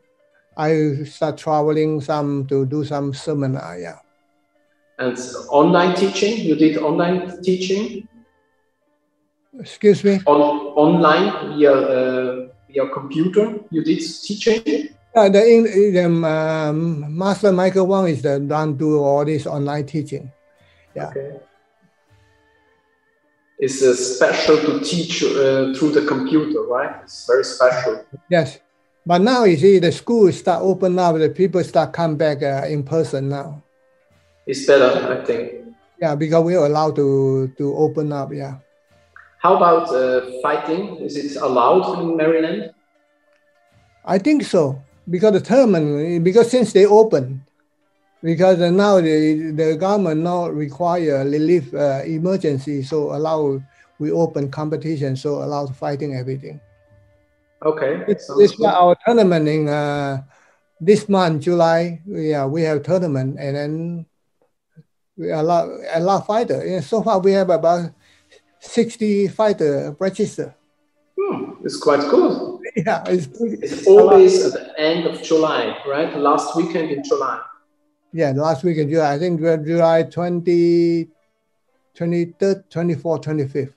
I 0.57 0.95
start 1.05 1.39
traveling 1.39 2.01
some 2.01 2.47
to 2.49 2.67
do 2.67 2.85
some 2.85 3.15
seminar. 3.15 3.79
Yeah, 3.79 3.99
And 4.99 5.19
online 5.49 5.95
teaching, 5.95 6.41
you 6.41 6.57
did 6.57 6.77
online 6.79 7.43
teaching 7.43 8.09
excuse 9.59 10.05
me. 10.05 10.21
on 10.27 10.41
online 10.77 11.57
via 11.57 11.73
uh, 11.73 12.49
via 12.69 12.89
computer. 12.89 13.59
You 13.71 13.83
did 13.85 13.99
teaching. 13.99 14.95
Uh, 15.15 15.29
the, 15.29 15.43
in, 15.43 15.65
the 15.93 16.05
um, 16.07 17.19
Master 17.19 17.51
Michael 17.51 17.87
Wang 17.87 18.07
is 18.07 18.23
the 18.23 18.39
one 18.39 18.77
do 18.77 19.03
all 19.03 19.25
this 19.25 19.47
online 19.47 19.87
teaching. 19.87 20.31
Yeah. 20.95 21.09
Okay. 21.09 21.41
It's 23.59 23.83
uh, 23.83 23.95
special 23.95 24.57
to 24.57 24.81
teach 24.81 25.23
uh, 25.23 25.75
through 25.75 25.93
the 25.93 26.07
computer, 26.07 26.63
right? 26.63 27.03
It's 27.03 27.27
very 27.27 27.45
special. 27.45 28.07
Yes, 28.31 28.61
but 29.05 29.21
now 29.21 29.45
you 29.45 29.57
see 29.57 29.79
the 29.79 29.93
school 29.93 30.33
start 30.33 30.63
open 30.63 30.99
up. 30.99 31.19
The 31.19 31.29
people 31.29 31.63
start 31.65 31.93
come 31.93 32.17
back 32.17 32.43
uh, 32.43 32.67
in 32.69 32.83
person 32.85 33.29
now. 33.29 33.63
It's 34.47 34.65
better, 34.65 35.21
I 35.21 35.25
think. 35.25 35.75
Yeah, 36.01 36.15
because 36.15 36.43
we 36.43 36.55
are 36.57 36.65
allowed 36.65 36.97
to 36.97 37.53
to 37.59 37.77
open 37.77 38.13
up. 38.13 38.33
Yeah. 38.33 38.57
How 39.41 39.57
about 39.57 39.89
uh, 39.89 40.41
fighting? 40.43 40.97
Is 40.97 41.17
it 41.17 41.41
allowed 41.41 41.99
in 42.01 42.17
Maryland? 42.17 42.73
I 44.05 44.19
think 44.19 44.45
so 44.45 44.83
because 45.09 45.33
the 45.33 45.41
tournament 45.41 46.25
because 46.25 46.51
since 46.51 46.73
they 46.73 46.87
open, 46.87 47.45
because 48.23 48.59
now 48.59 49.01
the 49.01 49.53
the 49.53 49.77
government 49.77 50.21
now 50.21 50.49
require 50.49 51.25
relief 51.25 51.73
uh, 51.75 52.03
emergency, 52.05 52.83
so 52.83 53.17
allow 53.17 53.61
we 53.99 54.11
open 54.13 54.51
competition, 54.51 55.17
so 55.17 55.43
allow 55.43 55.67
fighting 55.67 56.17
everything. 56.17 56.61
Okay. 57.65 58.05
It's, 58.09 58.25
it's 58.39 58.57
good. 58.57 58.67
our 58.67 58.97
tournament 59.05 59.47
in 59.47 59.69
uh, 59.69 60.23
this 60.81 61.09
month, 61.09 61.43
July. 61.43 62.01
Yeah, 62.07 62.47
we 62.47 62.63
have 62.63 62.83
tournament 62.83 63.37
and 63.39 63.57
then 63.57 64.07
we 65.17 65.31
allow 65.31 65.69
allow 65.93 66.21
fighter. 66.21 66.61
And 66.61 66.83
so 66.83 67.03
far 67.03 67.19
we 67.21 67.33
have 67.33 67.51
about 67.51 67.93
sixty 68.61 69.27
fighter 69.29 69.97
register. 69.99 70.55
Hmm, 71.19 71.65
it's 71.65 71.77
quite 71.77 72.01
good. 72.11 72.59
Yeah, 72.77 73.03
it's 73.09 73.29
It's 73.41 73.87
always 73.87 74.45
at 74.45 74.53
the 74.53 74.81
end 74.81 75.07
of 75.07 75.21
July, 75.23 75.77
right? 75.87 76.17
Last 76.17 76.55
weekend 76.57 76.91
in 76.91 77.03
July. 77.03 77.41
Yeah, 78.13 78.33
last 78.37 78.63
weekend, 78.65 78.89
in 78.89 78.95
July, 78.95 79.15
I 79.15 79.19
think 79.19 79.41
Ju- 79.41 79.65
July 79.65 80.03
20, 80.05 81.09
23rd, 81.97 82.65
24th, 82.71 83.23
25th. 83.23 83.73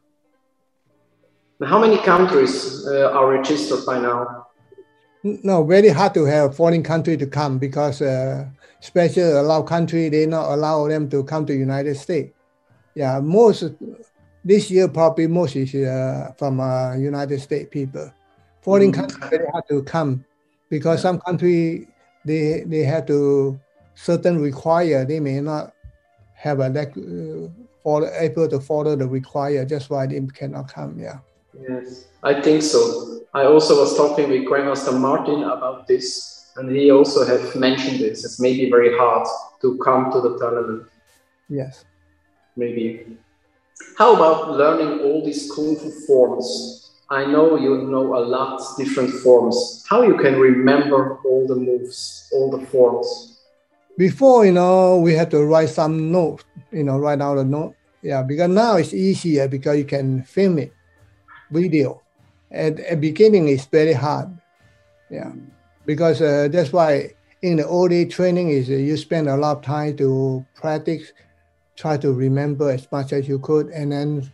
How 1.63 1.79
many 1.79 1.97
countries 1.97 2.85
uh, 2.87 3.11
are 3.11 3.29
registered 3.29 3.85
by 3.85 3.99
now? 3.99 4.47
No, 5.23 5.63
very 5.63 5.89
hard 5.89 6.13
to 6.15 6.25
have 6.25 6.55
foreign 6.55 6.83
country 6.83 7.15
to 7.15 7.25
come 7.27 7.57
because 7.57 8.01
uh, 8.01 8.45
especially 8.81 9.23
a 9.23 9.41
lot 9.41 9.61
of 9.61 9.65
country, 9.65 10.09
they 10.09 10.25
not 10.25 10.51
allow 10.51 10.87
them 10.87 11.09
to 11.09 11.23
come 11.23 11.45
to 11.45 11.53
United 11.55 11.95
States. 11.95 12.33
Yeah, 12.95 13.19
most, 13.21 13.63
this 14.43 14.69
year 14.69 14.87
probably 14.87 15.27
most 15.27 15.55
is 15.55 15.73
uh, 15.75 16.31
from 16.37 16.59
uh, 16.59 16.95
United 16.95 17.39
States 17.39 17.69
people. 17.71 18.11
Foreign 18.61 18.91
Mm. 18.91 18.95
country, 18.95 19.29
very 19.29 19.47
hard 19.51 19.63
to 19.69 19.83
come 19.83 20.25
because 20.69 21.01
some 21.01 21.19
country, 21.19 21.87
they, 22.25 22.63
they 22.65 22.83
have 22.83 23.05
to 23.07 23.59
certain 23.95 24.41
require, 24.41 25.05
they 25.05 25.19
may 25.19 25.39
not 25.39 25.73
have 26.33 26.59
a, 26.59 26.69
like, 26.69 26.95
uh, 26.97 27.47
follow, 27.83 28.09
able 28.19 28.47
to 28.47 28.59
follow 28.59 28.95
the 28.95 29.07
require, 29.07 29.65
that's 29.65 29.89
why 29.89 30.07
they 30.07 30.19
cannot 30.33 30.67
come, 30.67 30.97
yeah. 30.99 31.19
Yes, 31.69 32.07
I 32.23 32.41
think 32.41 32.63
so. 32.63 33.19
I 33.33 33.45
also 33.45 33.79
was 33.79 33.95
talking 33.95 34.29
with 34.29 34.45
Grandmaster 34.45 34.97
Martin 34.97 35.43
about 35.43 35.87
this, 35.87 36.51
and 36.55 36.69
he 36.75 36.91
also 36.91 37.25
have 37.25 37.55
mentioned 37.55 37.99
this. 37.99 38.23
It's 38.25 38.39
maybe 38.39 38.69
very 38.69 38.97
hard 38.97 39.27
to 39.61 39.77
come 39.77 40.11
to 40.11 40.21
the 40.21 40.37
tournament. 40.37 40.87
Yes. 41.49 41.85
Maybe. 42.55 43.17
How 43.97 44.15
about 44.15 44.51
learning 44.51 44.99
all 45.01 45.23
these 45.25 45.53
fu 45.53 45.75
forms? 46.07 46.91
I 47.09 47.25
know 47.25 47.57
you 47.57 47.83
know 47.83 48.15
a 48.15 48.23
lot 48.25 48.61
different 48.77 49.11
forms. 49.21 49.85
How 49.89 50.01
you 50.01 50.17
can 50.17 50.39
remember 50.39 51.17
all 51.25 51.47
the 51.47 51.55
moves, 51.55 52.27
all 52.33 52.49
the 52.49 52.65
forms? 52.67 53.37
Before, 53.97 54.45
you 54.45 54.51
know, 54.51 54.97
we 54.97 55.13
had 55.13 55.29
to 55.31 55.43
write 55.45 55.69
some 55.69 56.11
note, 56.11 56.43
you 56.71 56.83
know, 56.83 56.97
write 56.97 57.21
out 57.21 57.37
a 57.37 57.43
note. 57.43 57.75
Yeah, 58.01 58.23
because 58.23 58.49
now 58.49 58.77
it's 58.77 58.93
easier 58.93 59.47
because 59.47 59.77
you 59.77 59.85
can 59.85 60.23
film 60.23 60.57
it, 60.57 60.73
video. 61.51 62.01
At 62.51 62.77
the 62.77 62.95
beginning, 62.95 63.47
it's 63.47 63.65
very 63.65 63.93
hard. 63.93 64.29
Yeah, 65.09 65.31
because 65.85 66.21
uh, 66.21 66.47
that's 66.51 66.73
why 66.73 67.13
in 67.43 67.57
the 67.57 67.87
day 67.89 68.05
training 68.05 68.49
is 68.49 68.69
uh, 68.69 68.73
you 68.73 68.97
spend 68.97 69.29
a 69.29 69.37
lot 69.37 69.57
of 69.57 69.63
time 69.63 69.95
to 69.97 70.45
practice, 70.55 71.13
try 71.75 71.97
to 71.97 72.13
remember 72.13 72.69
as 72.69 72.91
much 72.91 73.13
as 73.13 73.27
you 73.27 73.39
could, 73.39 73.67
and 73.69 73.91
then 73.91 74.31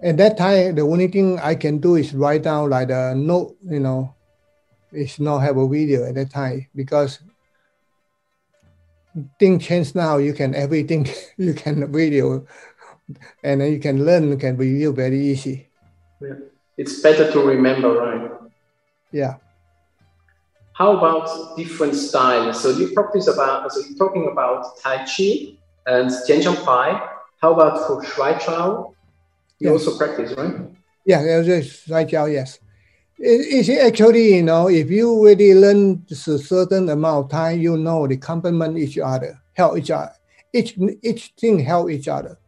at 0.00 0.16
that 0.18 0.36
time, 0.36 0.74
the 0.74 0.82
only 0.82 1.08
thing 1.08 1.38
I 1.38 1.54
can 1.54 1.78
do 1.78 1.96
is 1.96 2.14
write 2.14 2.42
down 2.42 2.70
like 2.70 2.90
a 2.90 3.14
note, 3.16 3.56
you 3.66 3.80
know, 3.80 4.14
it's 4.92 5.18
not 5.18 5.38
have 5.40 5.56
a 5.56 5.68
video 5.68 6.04
at 6.04 6.14
that 6.14 6.30
time 6.30 6.66
because 6.74 7.20
thing 9.38 9.58
change 9.58 9.94
now. 9.94 10.18
You 10.18 10.32
can 10.34 10.54
everything 10.54 11.08
you 11.36 11.54
can 11.54 11.90
video, 11.90 12.46
and 13.42 13.60
then 13.60 13.72
you 13.72 13.78
can 13.78 14.04
learn, 14.04 14.30
you 14.30 14.36
can 14.36 14.56
review 14.56 14.92
very 14.92 15.20
easy. 15.20 15.68
Yeah. 16.20 16.34
It's 16.76 17.00
better 17.00 17.32
to 17.32 17.40
remember, 17.40 17.92
right? 17.92 18.30
Yeah. 19.10 19.36
How 20.74 20.98
about 20.98 21.56
different 21.56 21.94
styles? 21.94 22.60
So 22.60 22.68
you 22.68 22.92
practice 22.92 23.28
about, 23.28 23.72
so 23.72 23.80
you're 23.80 23.96
talking 23.96 24.28
about 24.30 24.78
Tai 24.82 25.06
Chi 25.06 25.55
and 25.86 26.10
Tian 26.26 26.42
Shan 26.42 26.56
Pai. 26.56 27.00
How 27.40 27.54
about 27.54 27.86
for 27.86 28.02
Shuai 28.02 28.40
Chao? 28.40 28.94
You 29.58 29.72
yes. 29.72 29.86
also 29.86 29.96
practice, 29.96 30.36
right? 30.36 30.54
Yeah, 31.04 31.22
Shuai 31.22 32.08
Chao, 32.08 32.26
yes. 32.26 32.58
It, 33.18 33.68
it 33.68 33.86
actually, 33.86 34.36
you 34.36 34.42
know, 34.42 34.68
if 34.68 34.90
you 34.90 35.24
really 35.24 35.54
learn 35.54 36.04
a 36.10 36.14
certain 36.14 36.90
amount 36.90 37.24
of 37.24 37.30
time, 37.30 37.60
you 37.60 37.76
know 37.76 38.06
they 38.06 38.18
complement 38.18 38.76
each 38.76 38.98
other, 38.98 39.40
help 39.54 39.78
each 39.78 39.90
other. 39.90 40.12
Each, 40.52 40.76
each 41.02 41.32
thing 41.38 41.58
help 41.60 41.90
each 41.90 42.08
other. 42.08 42.38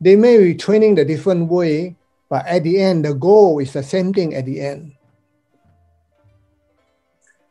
They 0.00 0.14
may 0.14 0.38
be 0.38 0.54
training 0.54 0.94
the 0.94 1.04
different 1.04 1.48
way, 1.48 1.96
but 2.28 2.46
at 2.46 2.62
the 2.62 2.80
end, 2.80 3.04
the 3.04 3.14
goal 3.14 3.58
is 3.58 3.72
the 3.72 3.82
same 3.82 4.12
thing 4.12 4.34
at 4.34 4.44
the 4.44 4.60
end. 4.60 4.92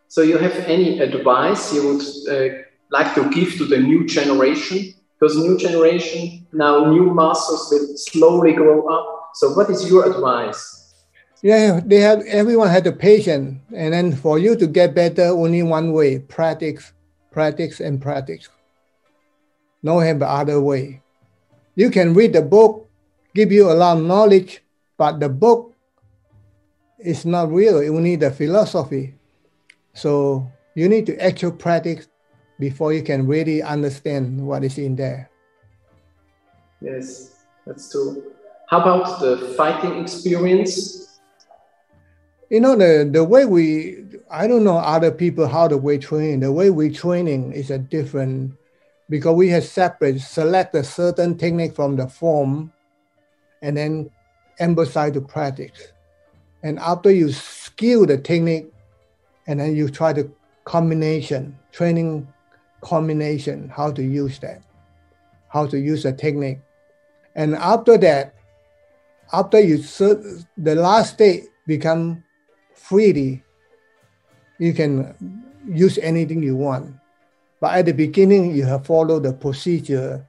So 0.08 0.22
you 0.22 0.38
have 0.38 0.56
any 0.66 1.00
advice 1.00 1.74
you 1.74 1.86
would 1.86 2.02
uh, 2.30 2.64
like 2.92 3.14
to 3.16 3.30
give 3.30 3.58
to 3.58 3.66
the 3.66 3.78
new 3.78 4.06
generation? 4.08 4.94
Because 5.20 5.36
new 5.38 5.58
generation, 5.58 6.46
now 6.54 6.92
new 6.92 7.14
masters 7.14 7.68
will 7.72 7.98
slowly 7.98 8.54
grow 8.54 8.88
up. 8.88 9.32
So 9.34 9.54
what 9.54 9.70
is 9.70 9.90
your 9.90 10.06
advice? 10.06 11.06
Yeah, 11.42 11.82
they 11.84 11.98
have 12.02 12.22
everyone 12.26 12.70
had 12.70 12.84
the 12.84 12.92
patience, 12.92 13.60
and 13.76 13.94
then 13.94 14.16
for 14.16 14.40
you 14.40 14.56
to 14.56 14.68
get 14.68 14.96
better, 14.96 15.30
only 15.30 15.62
one 15.64 15.92
way: 15.94 16.20
practice, 16.20 16.94
practice, 17.32 17.80
and 17.80 18.02
practice. 18.02 18.50
No 19.84 20.00
have 20.00 20.22
other 20.22 20.60
way. 20.60 21.02
You 21.76 21.92
can 21.92 22.14
read 22.14 22.34
the 22.34 22.42
book, 22.42 22.90
give 23.34 23.52
you 23.52 23.70
a 23.72 23.78
lot 23.78 23.98
of 23.98 24.04
knowledge, 24.04 24.64
but 24.98 25.20
the 25.20 25.30
book 25.30 25.74
is 26.98 27.26
not 27.26 27.52
real. 27.52 27.84
You 27.84 27.94
need 28.02 28.22
the 28.22 28.32
philosophy. 28.32 29.14
So 29.94 30.50
you 30.74 30.90
need 30.90 31.06
to 31.06 31.18
actual 31.22 31.52
practice 31.52 32.08
before 32.60 32.94
you 32.94 33.04
can 33.04 33.28
really 33.28 33.62
understand 33.62 34.46
what 34.46 34.64
is 34.64 34.78
in 34.78 34.96
there. 34.96 35.30
Yes, 36.82 37.46
that's 37.66 37.92
true. 37.92 38.34
How 38.70 38.82
about 38.82 39.20
the 39.20 39.54
fighting 39.58 40.02
experience? 40.02 41.20
You 42.50 42.62
know, 42.62 42.76
the, 42.76 43.10
the 43.12 43.24
way 43.24 43.46
we, 43.46 44.06
I 44.32 44.48
don't 44.48 44.64
know 44.64 44.78
other 44.78 45.12
people 45.12 45.48
how 45.48 45.68
the 45.68 45.78
way 45.78 45.98
training. 45.98 46.42
The 46.42 46.52
way 46.52 46.70
we 46.70 46.90
training 46.90 47.54
is 47.54 47.72
a 47.72 47.78
different, 47.78 48.54
because 49.10 49.36
we 49.36 49.50
have 49.50 49.64
separate, 49.64 50.22
select 50.22 50.76
a 50.76 50.84
certain 50.84 51.38
technique 51.38 51.76
from 51.76 51.96
the 51.96 52.08
form 52.08 52.72
and 53.62 53.76
then 53.76 54.10
emphasize 54.60 55.14
the 55.14 55.22
practice. 55.22 55.92
And 56.64 56.80
after 56.80 57.12
you 57.12 57.32
skill 57.32 58.06
the 58.06 58.18
technique, 58.18 58.72
and 59.48 59.60
then 59.60 59.76
you 59.76 59.90
try 59.90 60.12
the 60.12 60.30
combination, 60.66 61.58
training 61.72 62.28
combination, 62.88 63.68
how 63.68 63.92
to 63.92 64.02
use 64.02 64.40
that, 64.40 64.62
how 65.50 65.68
to 65.68 65.78
use 65.78 66.04
the 66.04 66.14
technique. 66.14 66.60
And 67.36 67.56
after 67.56 67.98
that, 67.98 68.34
after 69.34 69.60
you 69.60 69.78
the 69.78 70.76
last 70.76 71.16
state 71.16 71.50
become 71.68 72.24
freely, 72.74 73.44
you 74.58 74.74
can 74.74 75.14
use 75.68 75.98
anything 75.98 76.42
you 76.42 76.56
want. 76.56 76.96
But 77.60 77.76
at 77.76 77.86
the 77.86 77.92
beginning, 77.92 78.56
you 78.56 78.64
have 78.64 78.86
followed 78.86 79.24
the 79.24 79.34
procedure. 79.34 80.26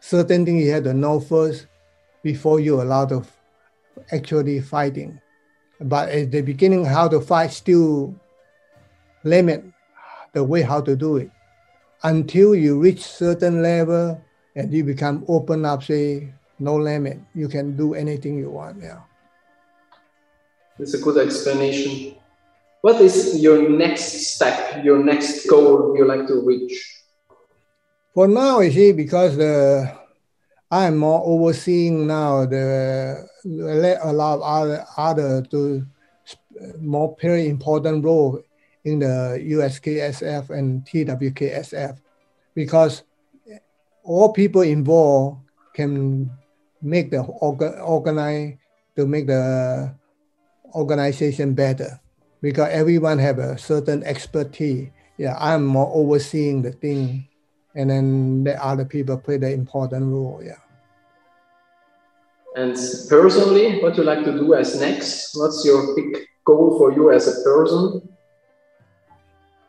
Certain 0.00 0.44
things 0.44 0.64
you 0.64 0.72
have 0.72 0.84
to 0.84 0.94
know 0.94 1.20
first 1.20 1.66
before 2.22 2.58
you 2.58 2.82
allow 2.82 3.06
to 3.06 3.22
actually 4.10 4.60
fighting. 4.60 5.20
But 5.80 6.08
at 6.08 6.32
the 6.32 6.40
beginning, 6.42 6.84
how 6.84 7.06
to 7.08 7.20
fight 7.20 7.52
still 7.52 8.14
limit 9.22 9.64
the 10.32 10.42
way 10.42 10.62
how 10.62 10.80
to 10.80 10.96
do 10.96 11.18
it 11.18 11.30
until 12.02 12.54
you 12.54 12.78
reach 12.78 13.02
certain 13.02 13.62
level 13.62 14.20
and 14.56 14.72
you 14.72 14.84
become 14.84 15.24
open 15.28 15.64
up, 15.64 15.82
say 15.82 16.32
no 16.58 16.76
limit. 16.76 17.20
You 17.34 17.48
can 17.48 17.76
do 17.76 17.94
anything 17.94 18.38
you 18.38 18.50
want. 18.50 18.82
Yeah. 18.82 19.00
That's 20.78 20.94
a 20.94 20.98
good 20.98 21.18
explanation. 21.18 22.16
What 22.80 23.00
is 23.00 23.38
your 23.40 23.68
next 23.68 24.34
step, 24.34 24.82
your 24.82 25.04
next 25.04 25.46
goal 25.46 25.94
you 25.96 26.06
like 26.06 26.26
to 26.28 26.40
reach? 26.40 27.02
For 28.14 28.26
now, 28.26 28.60
you 28.60 28.72
see, 28.72 28.92
because 28.92 29.36
the 29.36 30.00
I'm 30.70 30.98
more 30.98 31.22
overseeing 31.24 32.06
now 32.06 32.46
the 32.46 33.26
let 33.44 33.98
allow 34.02 34.40
other 34.40 34.84
other 34.96 35.42
to 35.50 35.84
more 36.80 37.16
very 37.20 37.48
important 37.48 38.04
role 38.04 38.40
in 38.84 39.00
the 39.00 39.38
USKSF 39.40 40.50
and 40.50 40.84
TWKSF 40.84 41.98
because 42.54 43.02
all 44.02 44.32
people 44.32 44.62
involved 44.62 45.40
can 45.74 46.30
make 46.82 47.10
the 47.10 47.22
orga, 47.42 47.80
organize 47.84 48.56
to 48.96 49.06
make 49.06 49.26
the 49.26 49.94
organization 50.74 51.54
better 51.54 52.00
because 52.40 52.68
everyone 52.70 53.18
have 53.18 53.38
a 53.38 53.58
certain 53.58 54.02
expertise. 54.04 54.88
Yeah, 55.18 55.36
I'm 55.38 55.66
more 55.66 55.90
overseeing 55.92 56.62
the 56.62 56.72
thing 56.72 57.28
and 57.74 57.90
then 57.90 58.44
the 58.44 58.62
other 58.64 58.84
people 58.84 59.18
play 59.18 59.36
the 59.36 59.52
important 59.52 60.06
role. 60.06 60.40
Yeah. 60.42 60.56
And 62.56 62.74
personally, 63.08 63.80
what 63.80 63.96
you 63.96 64.02
like 64.02 64.24
to 64.24 64.32
do 64.32 64.54
as 64.54 64.80
next? 64.80 65.36
What's 65.36 65.64
your 65.64 65.94
big 65.94 66.26
goal 66.44 66.78
for 66.78 66.92
you 66.92 67.12
as 67.12 67.28
a 67.28 67.44
person? 67.44 68.08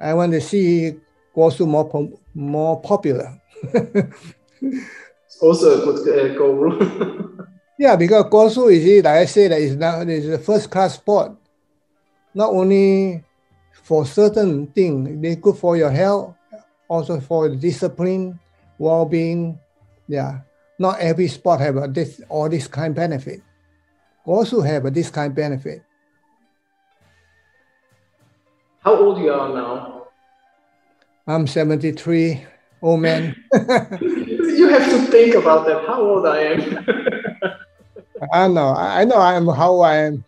I 0.01 0.13
want 0.13 0.31
to 0.33 0.41
see 0.41 0.97
Guosu 1.35 1.67
more 1.67 2.09
more 2.33 2.81
popular. 2.81 3.39
it's 3.61 5.37
also 5.41 5.81
a 5.81 5.85
good 5.85 6.31
uh, 6.31 6.37
goal. 6.37 7.45
yeah, 7.79 7.95
because 7.95 8.25
Guosu 8.25 8.71
is 8.71 9.03
like 9.03 9.17
I 9.17 9.25
said, 9.25 9.51
is 9.51 9.75
now 9.75 10.01
is 10.01 10.27
a 10.27 10.39
first 10.39 10.71
class 10.71 10.95
sport. 10.95 11.33
Not 12.33 12.49
only 12.49 13.23
for 13.71 14.05
certain 14.05 14.67
things, 14.67 15.21
they 15.21 15.35
good 15.35 15.57
for 15.57 15.77
your 15.77 15.91
health, 15.91 16.35
also 16.87 17.19
for 17.19 17.49
discipline, 17.49 18.39
well-being. 18.77 19.59
Yeah, 20.07 20.41
not 20.79 20.99
every 20.99 21.27
sport 21.27 21.59
have 21.61 21.77
a, 21.77 21.87
this 21.87 22.21
all 22.27 22.49
this 22.49 22.67
kind 22.67 22.95
benefit. 22.95 23.41
Also 24.25 24.61
have 24.61 24.85
a, 24.85 24.91
this 24.91 25.09
kind 25.09 25.33
benefit. 25.35 25.83
How 28.81 28.95
old 28.95 29.19
you 29.19 29.31
are 29.31 29.49
now? 29.49 30.07
I'm 31.27 31.47
73, 31.47 32.45
old 32.81 33.01
man. 33.01 33.35
you 33.53 34.69
have 34.69 34.89
to 34.89 35.05
think 35.07 35.35
about 35.35 35.65
that. 35.67 35.85
How 35.87 36.01
old 36.01 36.25
I 36.25 36.39
am. 36.39 36.85
I 38.33 38.47
know. 38.47 38.73
I 38.75 39.05
know. 39.05 39.15
I 39.15 39.35
am 39.35 39.47
how 39.47 39.79
I 39.81 39.95
am. 39.97 40.23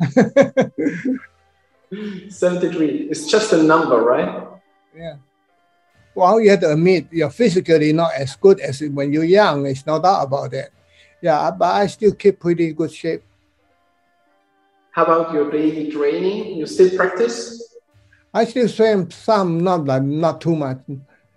73. 2.30 3.10
It's 3.12 3.28
just 3.28 3.54
a 3.54 3.62
number, 3.62 3.98
right? 4.02 4.48
Yeah 4.96 5.16
well, 6.16 6.40
you 6.40 6.50
have 6.52 6.60
to 6.62 6.74
admit 6.74 7.08
you're 7.12 7.30
physically 7.30 7.94
not 7.94 8.14
as 8.14 8.36
good 8.36 8.60
as 8.60 8.82
when 8.82 9.12
you're 9.12 9.24
young. 9.24 9.66
It's 9.66 9.86
no 9.86 10.02
doubt 10.02 10.24
about 10.24 10.52
that. 10.52 10.70
Yeah, 11.22 11.52
but 11.52 11.74
I 11.74 11.88
still 11.88 12.14
keep 12.14 12.40
pretty 12.40 12.74
good 12.74 12.92
shape. 12.92 13.24
How 14.92 15.06
about 15.06 15.34
your 15.34 15.50
daily 15.50 15.90
training? 15.92 16.58
You 16.58 16.68
still 16.68 16.96
practice? 16.96 17.63
I 18.34 18.46
still 18.46 18.68
swim 18.68 19.12
some, 19.12 19.64
not 19.64 19.86
like 19.86 20.04
not 20.04 20.42
too 20.42 20.56
much, 20.56 20.80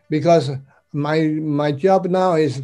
because 0.08 0.50
my 0.92 1.20
my 1.22 1.72
job 1.72 2.06
now 2.06 2.34
is 2.34 2.62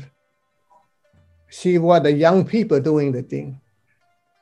see 1.50 1.76
what 1.78 2.04
the 2.04 2.12
young 2.12 2.46
people 2.46 2.80
doing 2.80 3.12
the 3.12 3.22
thing, 3.22 3.60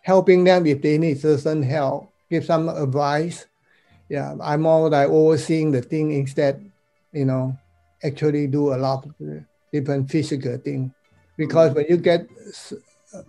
helping 0.03 0.45
them 0.45 0.66
if 0.66 0.80
they 0.80 0.97
need 0.99 1.20
certain 1.20 1.62
help, 1.62 2.12
give 2.30 2.45
some 2.45 2.68
advice. 2.68 3.47
Yeah, 4.09 4.34
I'm 4.41 4.62
more 4.62 4.91
like 4.91 5.09
overseeing 5.09 5.70
the 5.70 5.82
thing 5.82 6.12
instead 6.12 6.70
you 7.12 7.24
know, 7.24 7.57
actually 8.03 8.47
do 8.47 8.74
a 8.74 8.78
lot 8.78 9.05
of 9.05 9.14
different 9.72 10.11
physical 10.11 10.57
thing. 10.59 10.93
Because 11.36 11.74
when 11.74 11.86
you 11.88 11.97
get 11.97 12.26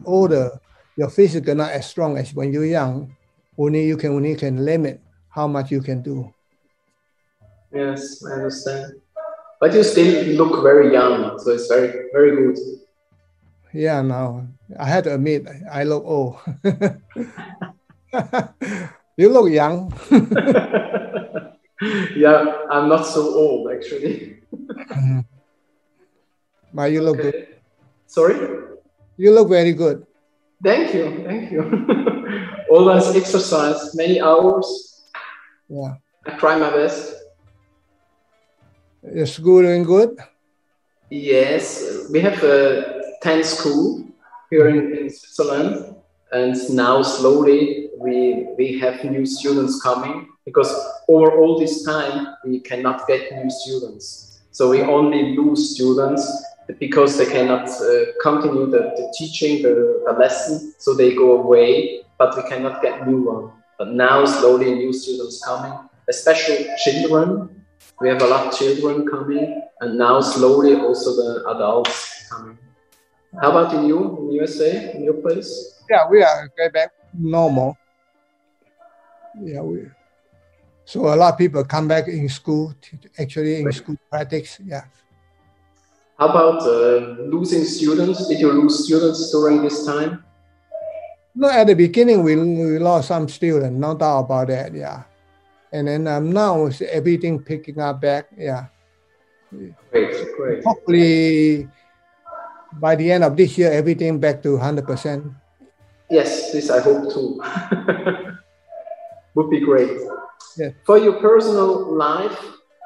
older, 0.06 0.60
your 0.98 1.10
physical 1.10 1.56
not 1.56 1.72
as 1.72 1.90
strong 1.90 2.18
as 2.18 2.34
when 2.34 2.52
you're 2.52 2.66
young. 2.66 3.16
Only 3.58 3.86
you 3.86 3.98
can 3.98 4.12
only 4.12 4.36
can 4.36 4.66
limit 4.66 5.02
how 5.30 5.48
much 5.48 5.72
you 5.72 5.82
can 5.82 6.02
do. 6.02 6.34
Yes, 7.74 8.24
I 8.26 8.34
understand. 8.34 8.94
But 9.60 9.74
you 9.74 9.84
still 9.84 10.26
look 10.36 10.64
very 10.64 10.92
young, 10.92 11.40
so 11.40 11.52
it's 11.52 11.68
very 11.68 12.10
very 12.12 12.36
good. 12.36 12.58
Yeah, 13.74 14.02
no, 14.02 14.48
I 14.78 14.86
had 14.86 15.06
to 15.06 15.16
admit 15.16 15.48
I 15.72 15.84
look 15.84 16.04
old. 16.04 16.38
you 19.18 19.30
look 19.30 19.50
young. 19.50 19.94
yeah, 22.16 22.68
I'm 22.70 22.90
not 22.90 23.04
so 23.06 23.22
old 23.22 23.72
actually. 23.72 24.42
But 26.74 26.92
you 26.92 27.02
look 27.02 27.18
good. 27.18 27.60
Sorry? 28.08 28.36
You 29.18 29.34
look 29.34 29.50
very 29.50 29.74
good. 29.74 30.06
Thank 30.64 30.94
you, 30.94 31.24
thank 31.26 31.52
you. 31.52 31.68
Always 32.70 33.14
exercise 33.16 33.94
many 33.96 34.22
hours. 34.22 35.04
Yeah. 35.68 35.96
I 36.26 36.32
try 36.38 36.58
my 36.58 36.70
best. 36.70 37.21
Your 39.04 39.26
school 39.26 39.64
doing 39.64 39.84
good? 39.84 40.20
Yes, 41.10 42.08
we 42.12 42.20
have 42.20 42.42
a 42.44 43.02
10 43.24 43.44
school 43.44 44.06
here 44.50 44.70
in, 44.70 44.96
in 44.96 45.10
Switzerland, 45.10 45.96
and 46.32 46.56
now 46.70 47.02
slowly 47.02 47.90
we 47.98 48.48
we 48.58 48.80
have 48.80 49.04
new 49.04 49.26
students 49.26 49.82
coming 49.82 50.30
because 50.46 50.72
over 51.08 51.32
all 51.40 51.60
this 51.60 51.84
time 51.84 52.28
we 52.46 52.60
cannot 52.60 53.08
get 53.08 53.32
new 53.34 53.50
students. 53.50 54.42
So 54.52 54.70
we 54.70 54.82
only 54.82 55.36
lose 55.36 55.76
students 55.76 56.24
because 56.80 57.18
they 57.18 57.26
cannot 57.26 57.68
uh, 57.70 58.06
continue 58.22 58.68
the, 58.68 58.94
the 58.98 59.14
teaching, 59.18 59.62
the, 59.64 60.04
the 60.06 60.14
lesson, 60.14 60.74
so 60.78 60.94
they 60.94 61.16
go 61.16 61.42
away, 61.42 62.04
but 62.18 62.36
we 62.38 62.44
cannot 62.48 62.82
get 62.82 63.08
new 63.08 63.24
one. 63.24 63.52
But 63.78 63.94
now 63.94 64.26
slowly 64.26 64.76
new 64.76 64.94
students 64.94 65.44
coming, 65.44 65.74
especially 66.08 66.68
children. 66.84 67.61
We 68.02 68.10
have 68.10 68.22
a 68.22 68.26
lot 68.26 68.48
of 68.48 68.58
children 68.58 69.06
coming, 69.08 69.62
and 69.80 69.98
now 69.98 70.22
slowly 70.22 70.76
also 70.76 71.16
the 71.16 71.46
adults 71.54 72.28
coming. 72.30 72.58
How 73.40 73.52
about 73.52 73.74
in 73.76 73.86
you, 73.86 74.18
in 74.18 74.32
USA, 74.32 74.96
in 74.96 75.04
your 75.04 75.22
place? 75.22 75.84
Yeah, 75.90 76.10
we 76.10 76.24
are 76.24 76.50
get 76.58 76.74
back 76.74 76.90
normal. 77.14 77.78
Yeah, 79.40 79.62
we. 79.62 79.86
So 80.84 81.14
a 81.14 81.16
lot 81.16 81.34
of 81.34 81.38
people 81.38 81.64
come 81.64 81.88
back 81.88 82.08
in 82.08 82.28
school, 82.28 82.74
t- 82.82 82.98
actually 83.20 83.62
in 83.62 83.72
school 83.72 83.96
practice. 84.10 84.60
Yeah. 84.66 84.86
How 86.18 86.28
about 86.30 86.62
uh, 86.64 87.22
losing 87.30 87.64
students? 87.64 88.28
Did 88.28 88.40
you 88.40 88.52
lose 88.52 88.86
students 88.86 89.32
during 89.32 89.62
this 89.62 89.86
time? 89.86 90.24
No, 91.34 91.50
at 91.50 91.68
the 91.68 91.76
beginning 91.76 92.24
we, 92.24 92.36
we 92.36 92.80
lost 92.80 93.08
some 93.08 93.30
students, 93.30 93.78
no 93.80 93.96
doubt 93.96 94.26
about 94.26 94.48
that. 94.50 94.74
Yeah, 94.74 95.04
and 95.72 95.88
then 95.88 96.08
um, 96.08 96.32
now 96.32 96.70
everything 96.90 97.42
picking 97.42 97.80
up 97.80 98.02
back. 98.02 98.28
Yeah, 98.38 98.66
Great, 99.92 100.16
great. 100.38 100.64
hopefully 100.64 101.68
by 102.80 102.96
the 102.96 103.12
end 103.12 103.24
of 103.24 103.36
this 103.36 103.58
year, 103.58 103.72
everything 103.72 104.20
back 104.20 104.42
to 104.44 104.58
hundred 104.58 104.86
percent. 104.88 105.26
Yes, 106.10 106.52
this 106.52 106.70
I 106.70 106.80
hope 106.82 107.12
too. 107.14 107.42
Would 109.36 109.50
be 109.50 109.60
great. 109.62 109.98
Yeah. 110.58 110.70
For 110.86 110.98
your 110.98 111.22
personal 111.22 111.96
life, 111.96 112.38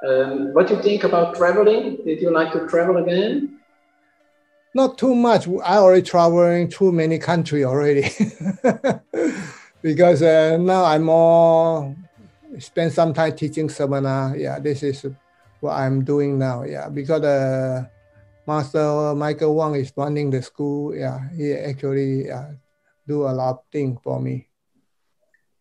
um, 0.07 0.53
what 0.53 0.67
do 0.67 0.75
you 0.75 0.81
think 0.83 1.03
about 1.03 1.35
traveling? 1.35 1.97
Did 2.05 2.21
you 2.21 2.31
like 2.31 2.53
to 2.53 2.67
travel 2.67 2.97
again? 2.97 3.59
Not 4.75 4.97
too 4.97 5.15
much. 5.15 5.47
I 5.47 5.77
already 5.77 6.01
traveling 6.03 6.69
too 6.69 6.91
many 6.91 7.17
countries 7.17 7.63
already, 7.65 8.09
because 9.81 10.21
uh, 10.21 10.57
now 10.57 10.83
I'm 10.83 11.03
more 11.03 11.95
spend 12.59 12.93
some 12.93 13.13
time 13.13 13.35
teaching 13.35 13.69
seminar. 13.69 14.37
Yeah, 14.37 14.59
this 14.59 14.83
is 14.83 15.05
what 15.59 15.73
I'm 15.73 16.03
doing 16.03 16.37
now. 16.37 16.63
Yeah, 16.63 16.89
because 16.89 17.23
uh, 17.23 17.85
Master 18.47 19.15
Michael 19.15 19.55
Wang 19.55 19.75
is 19.75 19.91
running 19.95 20.29
the 20.29 20.41
school. 20.41 20.95
Yeah, 20.95 21.19
he 21.35 21.53
actually 21.53 22.31
uh, 22.31 22.51
do 23.07 23.23
a 23.23 23.33
lot 23.33 23.51
of 23.51 23.59
things 23.71 23.99
for 24.03 24.19
me. 24.19 24.49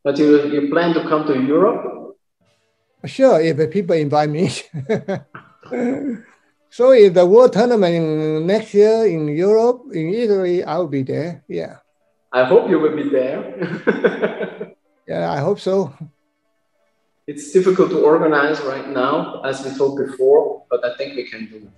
But 0.03 0.19
you, 0.19 0.53
you 0.53 0.71
plan 0.71 0.93
to 0.95 1.09
come 1.09 1.27
to 1.27 1.41
Europe? 1.41 2.17
Sure, 3.07 3.41
if 3.41 3.57
the 3.57 3.69
people 3.69 3.97
invite 3.97 4.31
me. 4.31 4.49
so 6.71 6.93
if 6.93 7.15
the 7.15 7.25
world 7.25 7.53
tournament 7.53 7.95
in 7.95 8.47
next 8.47 8.75
year 8.75 9.07
in 9.07 9.29
Europe, 9.29 9.85
in 9.93 10.13
Italy, 10.13 10.65
I'll 10.65 10.89
be 10.89 11.03
there. 11.03 11.45
Yeah. 11.49 11.77
I 12.33 12.45
hope 12.45 12.69
you 12.69 12.81
will 12.81 12.97
be 12.97 13.09
there. 13.09 14.75
Yeah, 15.07 15.31
I 15.31 15.41
hope 15.41 15.61
so. 15.61 15.93
It's 17.27 17.53
difficult 17.53 17.91
to 17.91 18.05
organize 18.05 18.61
right 18.61 18.89
now, 18.89 19.41
as 19.43 19.65
we 19.65 19.75
talked 19.77 19.99
before, 19.99 20.63
but 20.71 20.85
I 20.85 20.97
think 20.97 21.17
we 21.17 21.29
can 21.29 21.47
do 21.47 21.57
it. 21.57 21.73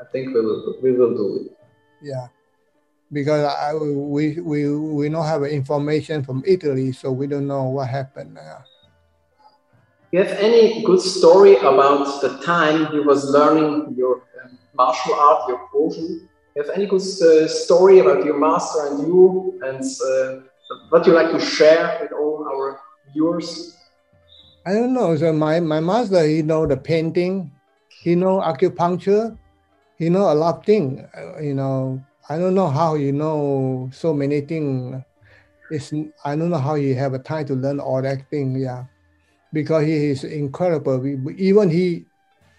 I 0.00 0.04
think 0.04 0.34
we 0.34 0.40
will, 0.40 0.76
we 0.82 0.92
will 0.92 1.14
do 1.14 1.26
it. 1.40 1.58
Yeah. 2.00 2.28
Because 3.12 3.44
I, 3.44 3.74
we, 3.74 4.40
we, 4.40 4.76
we 4.76 5.08
don't 5.08 5.26
have 5.26 5.42
information 5.44 6.22
from 6.22 6.42
Italy, 6.46 6.92
so 6.92 7.10
we 7.10 7.26
don't 7.26 7.46
know 7.46 7.64
what 7.64 7.88
happened. 7.88 8.38
Uh, 8.38 8.62
You 10.12 10.22
have 10.22 10.38
any 10.38 10.82
good 10.84 11.00
story 11.00 11.56
about 11.56 12.22
the 12.22 12.38
time 12.44 12.94
you 12.94 13.02
was 13.02 13.24
learning 13.24 13.94
your 13.98 14.22
um, 14.42 14.56
martial 14.74 15.14
art, 15.14 15.48
your 15.48 15.68
Guosu? 15.74 16.22
You 16.54 16.62
have 16.62 16.70
any 16.70 16.86
good 16.86 17.02
uh, 17.02 17.48
story 17.48 17.98
about 17.98 18.24
your 18.24 18.38
master 18.38 18.86
and 18.86 19.06
you, 19.06 19.58
and 19.62 19.82
uh, 19.82 20.46
what 20.90 21.06
you 21.06 21.12
like 21.12 21.32
to 21.32 21.40
share 21.40 21.98
with 22.00 22.12
all 22.12 22.46
our 22.46 22.80
viewers? 23.12 23.75
I 24.66 24.72
don't 24.72 24.92
know. 24.92 25.16
So 25.16 25.32
my, 25.32 25.60
my 25.60 25.78
master, 25.78 26.26
he 26.26 26.42
know 26.42 26.66
the 26.66 26.76
painting, 26.76 27.52
he 27.88 28.16
know 28.16 28.40
acupuncture, 28.40 29.38
he 29.96 30.10
know 30.10 30.32
a 30.32 30.34
lot 30.34 30.58
of 30.58 30.64
things. 30.64 31.00
Uh, 31.16 31.40
you 31.40 31.54
know, 31.54 32.02
I 32.28 32.36
don't 32.36 32.54
know 32.54 32.68
how 32.68 32.96
you 32.96 33.12
know 33.12 33.88
so 33.92 34.12
many 34.12 34.40
things. 34.40 35.02
It's 35.70 35.92
I 36.24 36.34
don't 36.34 36.50
know 36.50 36.58
how 36.58 36.74
he 36.74 36.92
have 36.94 37.14
a 37.14 37.20
time 37.20 37.46
to 37.46 37.54
learn 37.54 37.78
all 37.78 38.02
that 38.02 38.28
thing. 38.28 38.56
Yeah, 38.56 38.84
because 39.52 39.86
he 39.86 40.10
is 40.10 40.24
incredible. 40.24 41.06
Even 41.36 41.70
he, 41.70 42.06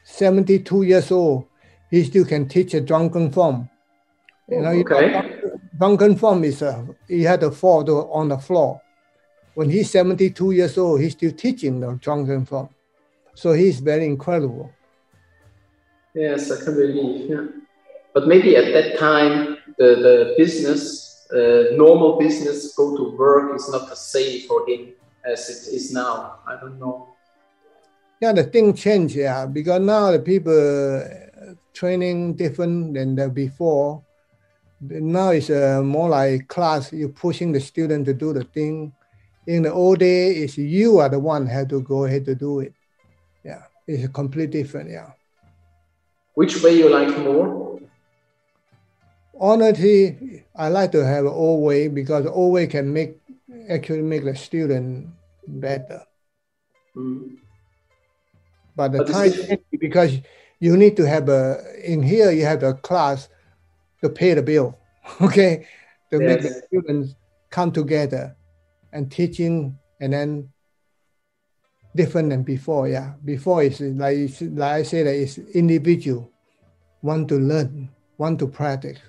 seventy 0.06 0.60
two 0.60 0.84
years 0.84 1.12
old, 1.12 1.46
he 1.92 2.06
still 2.06 2.26
can 2.26 2.48
teach 2.48 2.74
a 2.74 2.82
drunken 2.82 3.32
form. 3.32 3.70
You 4.50 4.62
know, 4.62 4.72
you 4.72 4.86
know, 4.86 4.98
okay. 4.98 5.32
drunken 5.78 6.16
form 6.16 6.46
is 6.46 6.62
uh, 6.62 6.86
he 7.10 7.24
had 7.24 7.42
to 7.42 7.52
fall 7.52 7.84
to, 7.84 8.10
on 8.12 8.30
the 8.30 8.38
floor. 8.38 8.82
When 9.58 9.72
he's 9.72 9.90
72 9.90 10.52
years 10.52 10.78
old, 10.78 11.02
he's 11.02 11.14
still 11.14 11.32
teaching 11.32 11.80
the 11.80 11.94
drunken 11.94 12.46
form. 12.46 12.70
So 13.34 13.54
he's 13.54 13.80
very 13.80 14.06
incredible. 14.06 14.72
Yes, 16.14 16.52
I 16.52 16.64
can 16.64 16.76
believe. 16.76 17.28
Yeah. 17.28 17.48
But 18.14 18.28
maybe 18.28 18.56
at 18.56 18.72
that 18.72 19.00
time, 19.00 19.58
the, 19.80 19.96
the 20.06 20.36
business, 20.38 21.28
uh, 21.34 21.76
normal 21.76 22.20
business, 22.20 22.76
go 22.76 22.96
to 22.98 23.18
work 23.18 23.56
is 23.56 23.68
not 23.72 23.90
the 23.90 23.96
same 23.96 24.48
for 24.48 24.64
him 24.70 24.94
as 25.26 25.50
it 25.50 25.74
is 25.76 25.92
now. 25.92 26.38
I 26.46 26.58
don't 26.62 26.78
know. 26.80 27.08
Yeah, 28.22 28.34
the 28.34 28.44
thing 28.44 28.76
changed, 28.76 29.16
yeah, 29.16 29.48
because 29.48 29.82
now 29.82 30.12
the 30.12 30.20
people 30.20 30.54
uh, 30.54 31.54
training 31.74 32.36
different 32.36 32.94
than 32.94 33.16
the 33.16 33.28
before. 33.28 34.04
Now 34.82 35.32
it's 35.32 35.50
uh, 35.50 35.82
more 35.84 36.10
like 36.10 36.48
class. 36.48 36.94
You're 36.94 37.10
pushing 37.10 37.52
the 37.54 37.60
student 37.60 38.06
to 38.06 38.14
do 38.14 38.34
the 38.34 38.44
thing. 38.44 38.94
In 39.48 39.64
the 39.64 39.72
old 39.72 40.00
day, 40.00 40.32
it's 40.36 40.58
you 40.58 41.00
are 41.00 41.10
the 41.10 41.20
one 41.20 41.48
had 41.48 41.70
to 41.70 41.82
go 41.82 42.04
ahead 42.04 42.26
to 42.26 42.36
do 42.36 42.60
it. 42.60 42.74
Yeah, 43.44 43.64
it's 43.88 44.04
a 44.04 44.10
completely 44.10 44.62
different. 44.62 44.90
Yeah. 44.90 45.12
Which 46.34 46.62
way 46.62 46.78
you 46.78 46.90
like 46.90 47.18
more? 47.20 47.80
honestly, 49.40 50.44
I 50.56 50.70
like 50.70 50.92
to 50.94 51.06
have 51.06 51.26
an 51.26 51.32
old 51.32 51.64
way 51.64 51.88
because 51.88 52.26
old 52.26 52.54
way 52.54 52.68
can 52.68 52.92
make 52.92 53.18
actually 53.70 54.02
make 54.02 54.24
the 54.24 54.36
student 54.36 55.10
better. 55.48 56.04
Mm. 56.96 57.38
But 58.76 58.92
the 58.92 59.00
But 59.00 59.08
time 59.08 59.28
is- 59.32 59.58
because 59.80 60.20
you 60.60 60.78
need 60.78 60.98
to 60.98 61.08
have 61.08 61.30
a 61.30 61.64
in 61.84 62.02
here 62.04 62.32
you 62.32 62.46
have 62.46 62.64
a 62.64 62.74
class 62.74 63.30
to 64.04 64.10
pay 64.10 64.34
the 64.34 64.42
bill, 64.42 64.78
okay, 65.22 65.68
to 66.12 66.20
make 66.20 66.42
the 66.42 66.64
students 66.68 67.16
come 67.50 67.72
together 67.72 68.37
and 68.98 69.12
teaching 69.12 69.78
and 70.02 70.12
then 70.14 70.50
different 71.96 72.30
than 72.32 72.44
before. 72.44 72.88
Yeah, 72.88 73.14
before 73.24 73.64
it's 73.64 73.80
like 73.80 74.18
like 74.42 74.74
I 74.82 74.84
said, 74.84 75.06
it's 75.08 75.38
individual, 75.38 76.32
want 77.02 77.30
to 77.30 77.36
learn, 77.38 77.90
want 78.18 78.40
to 78.40 78.48
practice. 78.48 79.00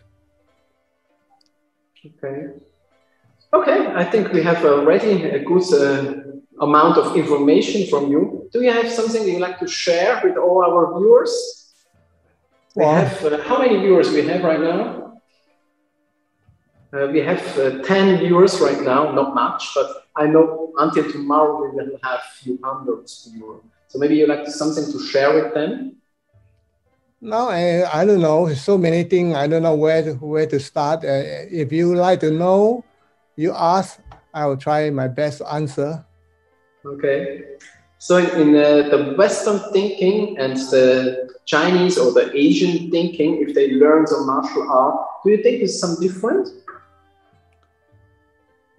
Okay. 2.06 2.52
Okay, 3.52 3.86
I 4.02 4.04
think 4.04 4.30
we 4.32 4.42
have 4.42 4.62
already 4.64 5.24
a 5.24 5.42
good 5.42 5.64
uh, 5.72 6.14
amount 6.60 6.98
of 6.98 7.16
information 7.16 7.88
from 7.88 8.10
you. 8.12 8.48
Do 8.52 8.62
you 8.62 8.70
have 8.70 8.90
something 8.92 9.26
you 9.26 9.38
like 9.38 9.58
to 9.60 9.66
share 9.66 10.20
with 10.22 10.36
all 10.36 10.62
our 10.68 10.98
viewers? 10.98 11.32
We 12.76 12.84
Well- 12.84 12.94
have 12.94 13.24
uh, 13.24 13.42
how 13.48 13.58
many 13.58 13.76
viewers 13.80 14.10
we 14.10 14.22
have 14.28 14.44
right 14.44 14.60
now? 14.60 15.07
Uh, 16.90 17.06
we 17.12 17.20
have 17.20 17.58
uh, 17.58 17.82
10 17.82 18.20
viewers 18.20 18.60
right 18.60 18.80
now, 18.80 19.12
not 19.12 19.34
much, 19.34 19.72
but 19.74 20.06
I 20.16 20.26
know 20.26 20.72
until 20.78 21.10
tomorrow 21.12 21.60
we 21.62 21.76
will 21.76 21.98
have 22.02 22.20
few 22.40 22.58
hundreds 22.64 23.28
viewers. 23.30 23.60
So 23.88 23.98
maybe 23.98 24.16
you 24.16 24.26
like 24.26 24.46
something 24.46 24.90
to 24.90 24.98
share 25.04 25.34
with 25.34 25.52
them? 25.52 25.96
No, 27.20 27.48
I, 27.48 28.00
I 28.00 28.04
don't 28.06 28.20
know. 28.20 28.52
So 28.54 28.78
many 28.78 29.04
things. 29.04 29.34
I 29.34 29.46
don't 29.46 29.62
know 29.62 29.74
where 29.74 30.02
to, 30.02 30.14
where 30.14 30.46
to 30.46 30.58
start. 30.58 31.04
Uh, 31.04 31.44
if 31.50 31.72
you 31.72 31.94
like 31.94 32.20
to 32.20 32.30
know, 32.30 32.84
you 33.36 33.52
ask. 33.52 34.00
I 34.32 34.46
will 34.46 34.56
try 34.56 34.88
my 34.90 35.08
best 35.08 35.38
to 35.38 35.52
answer. 35.52 36.04
Okay. 36.84 37.44
So 37.98 38.18
in, 38.18 38.54
uh, 38.54 38.88
the 38.88 39.14
Western 39.18 39.58
thinking 39.72 40.38
and 40.38 40.56
the 40.56 41.34
Chinese 41.44 41.98
or 41.98 42.12
the 42.12 42.30
Asian 42.36 42.90
thinking, 42.90 43.44
if 43.46 43.54
they 43.54 43.72
learn 43.72 44.06
some 44.06 44.26
martial 44.26 44.70
art, 44.70 45.06
do 45.24 45.30
you 45.30 45.42
think 45.42 45.58
there's 45.58 45.80
some 45.80 45.98
difference? 46.00 46.52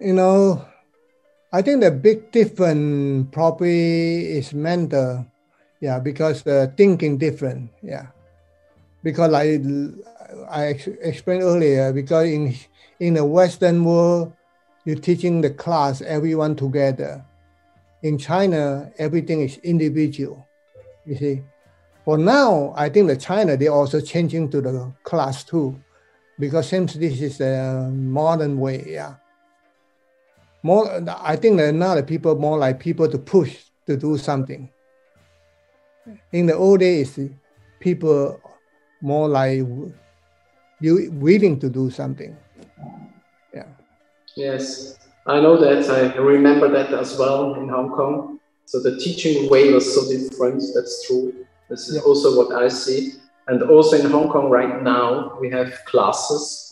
You 0.00 0.14
know, 0.14 0.64
I 1.52 1.60
think 1.60 1.82
the 1.82 1.90
big 1.90 2.32
difference 2.32 3.28
probably 3.32 4.38
is 4.38 4.54
mental, 4.54 5.26
yeah, 5.78 5.98
because 5.98 6.42
the 6.42 6.72
thinking 6.74 7.18
different, 7.18 7.68
yeah. 7.82 8.06
Because 9.02 9.30
like 9.30 9.60
I 10.48 10.68
explained 11.02 11.42
earlier, 11.42 11.92
because 11.92 12.28
in 12.28 12.56
in 12.98 13.14
the 13.14 13.26
Western 13.26 13.84
world, 13.84 14.32
you're 14.86 14.96
teaching 14.96 15.42
the 15.42 15.50
class 15.50 16.00
everyone 16.00 16.56
together. 16.56 17.22
In 18.02 18.16
China, 18.16 18.90
everything 18.96 19.42
is 19.42 19.58
individual. 19.58 20.48
You 21.04 21.16
see, 21.16 21.42
for 22.06 22.16
now, 22.16 22.72
I 22.74 22.88
think 22.88 23.08
the 23.08 23.16
China 23.18 23.54
they 23.54 23.68
also 23.68 24.00
changing 24.00 24.48
to 24.52 24.62
the 24.62 24.92
class 25.02 25.44
too, 25.44 25.78
because 26.38 26.68
since 26.68 26.94
this 26.94 27.20
is 27.20 27.38
a 27.42 27.90
modern 27.92 28.58
way, 28.58 28.82
yeah 28.88 29.19
more 30.62 31.02
i 31.22 31.36
think 31.36 31.56
that 31.56 31.72
now 31.72 31.94
the 31.94 32.02
people 32.02 32.36
more 32.36 32.58
like 32.58 32.78
people 32.78 33.08
to 33.08 33.18
push 33.18 33.70
to 33.90 33.96
do 33.96 34.16
something. 34.16 34.70
In 36.32 36.46
the 36.46 36.54
old 36.54 36.80
days 36.80 37.18
people 37.80 38.40
more 39.00 39.28
like 39.28 39.58
you 40.80 41.10
willing 41.12 41.58
to 41.60 41.68
do 41.68 41.90
something. 41.90 42.36
Yeah. 43.54 43.66
Yes. 44.36 44.98
I 45.26 45.40
know 45.40 45.56
that. 45.56 45.90
I 45.90 46.16
remember 46.16 46.68
that 46.68 46.92
as 46.92 47.18
well 47.18 47.54
in 47.54 47.68
hong 47.68 47.90
kong. 47.90 48.40
So 48.64 48.80
the 48.80 48.96
teaching 48.98 49.50
way 49.50 49.72
was 49.72 49.86
so 49.94 50.00
different. 50.08 50.62
That's 50.74 51.06
true. 51.06 51.46
This 51.68 51.88
is 51.88 51.96
yeah. 51.96 52.02
also 52.02 52.36
what 52.36 52.62
i 52.62 52.68
see. 52.68 53.14
And 53.48 53.62
also 53.62 53.96
in 53.96 54.10
hong 54.10 54.28
kong 54.30 54.50
right 54.50 54.82
now 54.82 55.36
we 55.40 55.50
have 55.50 55.72
classes 55.84 56.69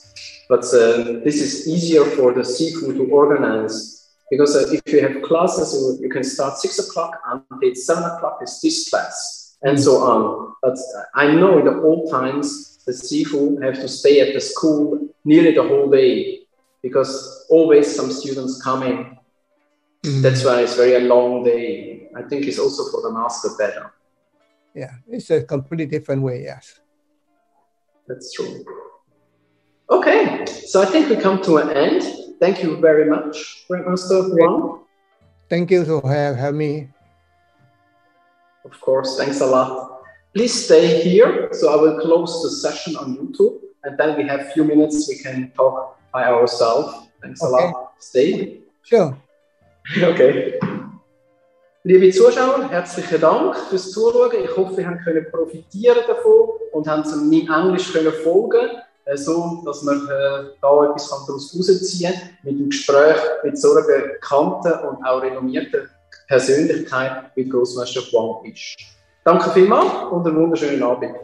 but 0.49 0.64
uh, 0.64 1.20
this 1.24 1.40
is 1.40 1.68
easier 1.68 2.05
for 2.05 2.32
the 2.32 2.40
Sifu 2.40 2.96
to 2.96 3.05
organize 3.11 4.09
because 4.30 4.57
uh, 4.57 4.72
if 4.72 4.92
you 4.92 5.01
have 5.01 5.22
classes, 5.22 5.74
you, 5.74 6.05
you, 6.05 6.11
can 6.11 6.24
start 6.24 6.59
six 6.59 6.78
o'clock 6.78 7.20
until 7.26 7.74
seven 7.74 8.05
o'clock 8.05 8.40
is 8.42 8.61
this 8.62 8.88
class 8.88 9.57
and 9.62 9.78
so 9.78 9.96
on. 10.03 10.55
But 10.62 10.78
I 11.14 11.32
know 11.32 11.59
in 11.59 11.64
the 11.66 11.80
old 11.82 12.11
times, 12.11 12.78
the 12.86 12.92
Sifu 12.92 13.62
have 13.62 13.74
to 13.74 13.88
stay 13.88 14.20
at 14.20 14.34
the 14.34 14.40
school 14.40 15.09
nearly 15.24 15.53
the 15.53 15.62
whole 15.62 15.90
day 15.90 16.40
because 16.82 17.46
always 17.51 17.94
some 17.94 18.11
students 18.11 18.62
coming. 18.62 19.18
Mm. 20.05 20.22
That's 20.22 20.44
why 20.44 20.62
it's 20.62 20.76
very 20.76 20.94
a 20.94 21.01
long 21.01 21.44
day. 21.44 22.09
I 22.16 22.22
think 22.22 22.46
it's 22.46 22.59
also 22.59 22.90
for 22.90 23.03
the 23.03 23.12
master 23.12 23.51
better. 23.59 23.92
Yeah, 24.74 24.92
it's 25.09 25.30
a 25.30 25.42
completely 25.42 25.86
different 25.86 26.22
way, 26.22 26.42
yes. 26.44 26.80
That's 28.07 28.32
true. 28.32 28.64
Okay, 29.91 30.45
so 30.66 30.82
I 30.82 30.86
think 30.86 31.09
we 31.09 31.16
come 31.16 31.41
to 31.43 31.57
an 31.57 31.70
end. 31.70 32.03
Thank 32.41 32.62
you 32.62 32.76
very 32.76 33.09
much, 33.09 33.64
Grandmaster 33.70 34.30
Huang. 34.30 34.80
Thank 35.49 35.70
you 35.70 35.84
for 35.84 36.03
have, 36.12 36.36
have 36.36 36.55
me. 36.55 36.89
Of 38.64 38.78
course, 38.82 39.16
thanks 39.16 39.41
a 39.41 39.47
lot. 39.47 40.03
Please 40.34 40.53
stay 40.53 41.01
here. 41.03 41.49
So 41.53 41.72
I 41.72 41.76
will 41.80 41.99
close 42.01 42.43
the 42.43 42.51
session 42.51 42.97
on 42.97 43.16
YouTube 43.16 43.61
and 43.82 43.97
then 43.97 44.18
we 44.18 44.28
have 44.28 44.41
a 44.41 44.51
few 44.51 44.62
minutes 44.62 45.09
we 45.09 45.16
can 45.16 45.51
talk 45.57 45.99
by 46.12 46.24
ourselves. 46.24 47.09
Thanks 47.22 47.43
okay. 47.43 47.64
a 47.64 47.66
lot. 47.66 47.93
Stay. 47.99 48.61
Sure. 48.82 49.16
Okay. 50.03 50.61
Liebe 51.84 52.11
Zuschauer, 52.11 52.68
herzlichen 52.68 53.22
Dank 53.22 53.57
fürs 53.70 53.91
Zuschauen. 53.93 54.45
Ich 54.45 54.55
hoffe, 54.55 54.76
wir 54.76 54.86
haben 54.86 54.99
können 54.99 55.24
profitieren 55.30 56.05
davon 56.07 56.51
und 56.72 56.86
haben 56.86 57.05
zum 57.07 57.32
Englisch 57.32 57.91
können 57.91 58.12
folgen 58.22 58.68
so, 59.16 59.62
dass 59.64 59.82
man 59.82 59.96
äh, 60.06 60.44
da 60.61 60.84
etwas 60.84 61.09
daraus 61.09 61.52
herausziehen 61.52 62.12
kann, 62.12 62.30
mit 62.42 62.59
dem 62.59 62.70
Gespräch 62.70 63.16
mit 63.42 63.59
so 63.59 63.72
einer 63.72 63.86
bekannten 63.86 64.72
und 64.86 65.04
auch 65.04 65.22
renommierten 65.22 65.88
Persönlichkeit 66.26 67.30
wie 67.34 67.48
Großmeister 67.48 68.00
Huang 68.12 68.44
ist. 68.44 68.76
Danke 69.24 69.50
vielmals 69.50 70.11
und 70.11 70.26
einen 70.26 70.36
wunderschönen 70.36 70.82
Abend. 70.82 71.14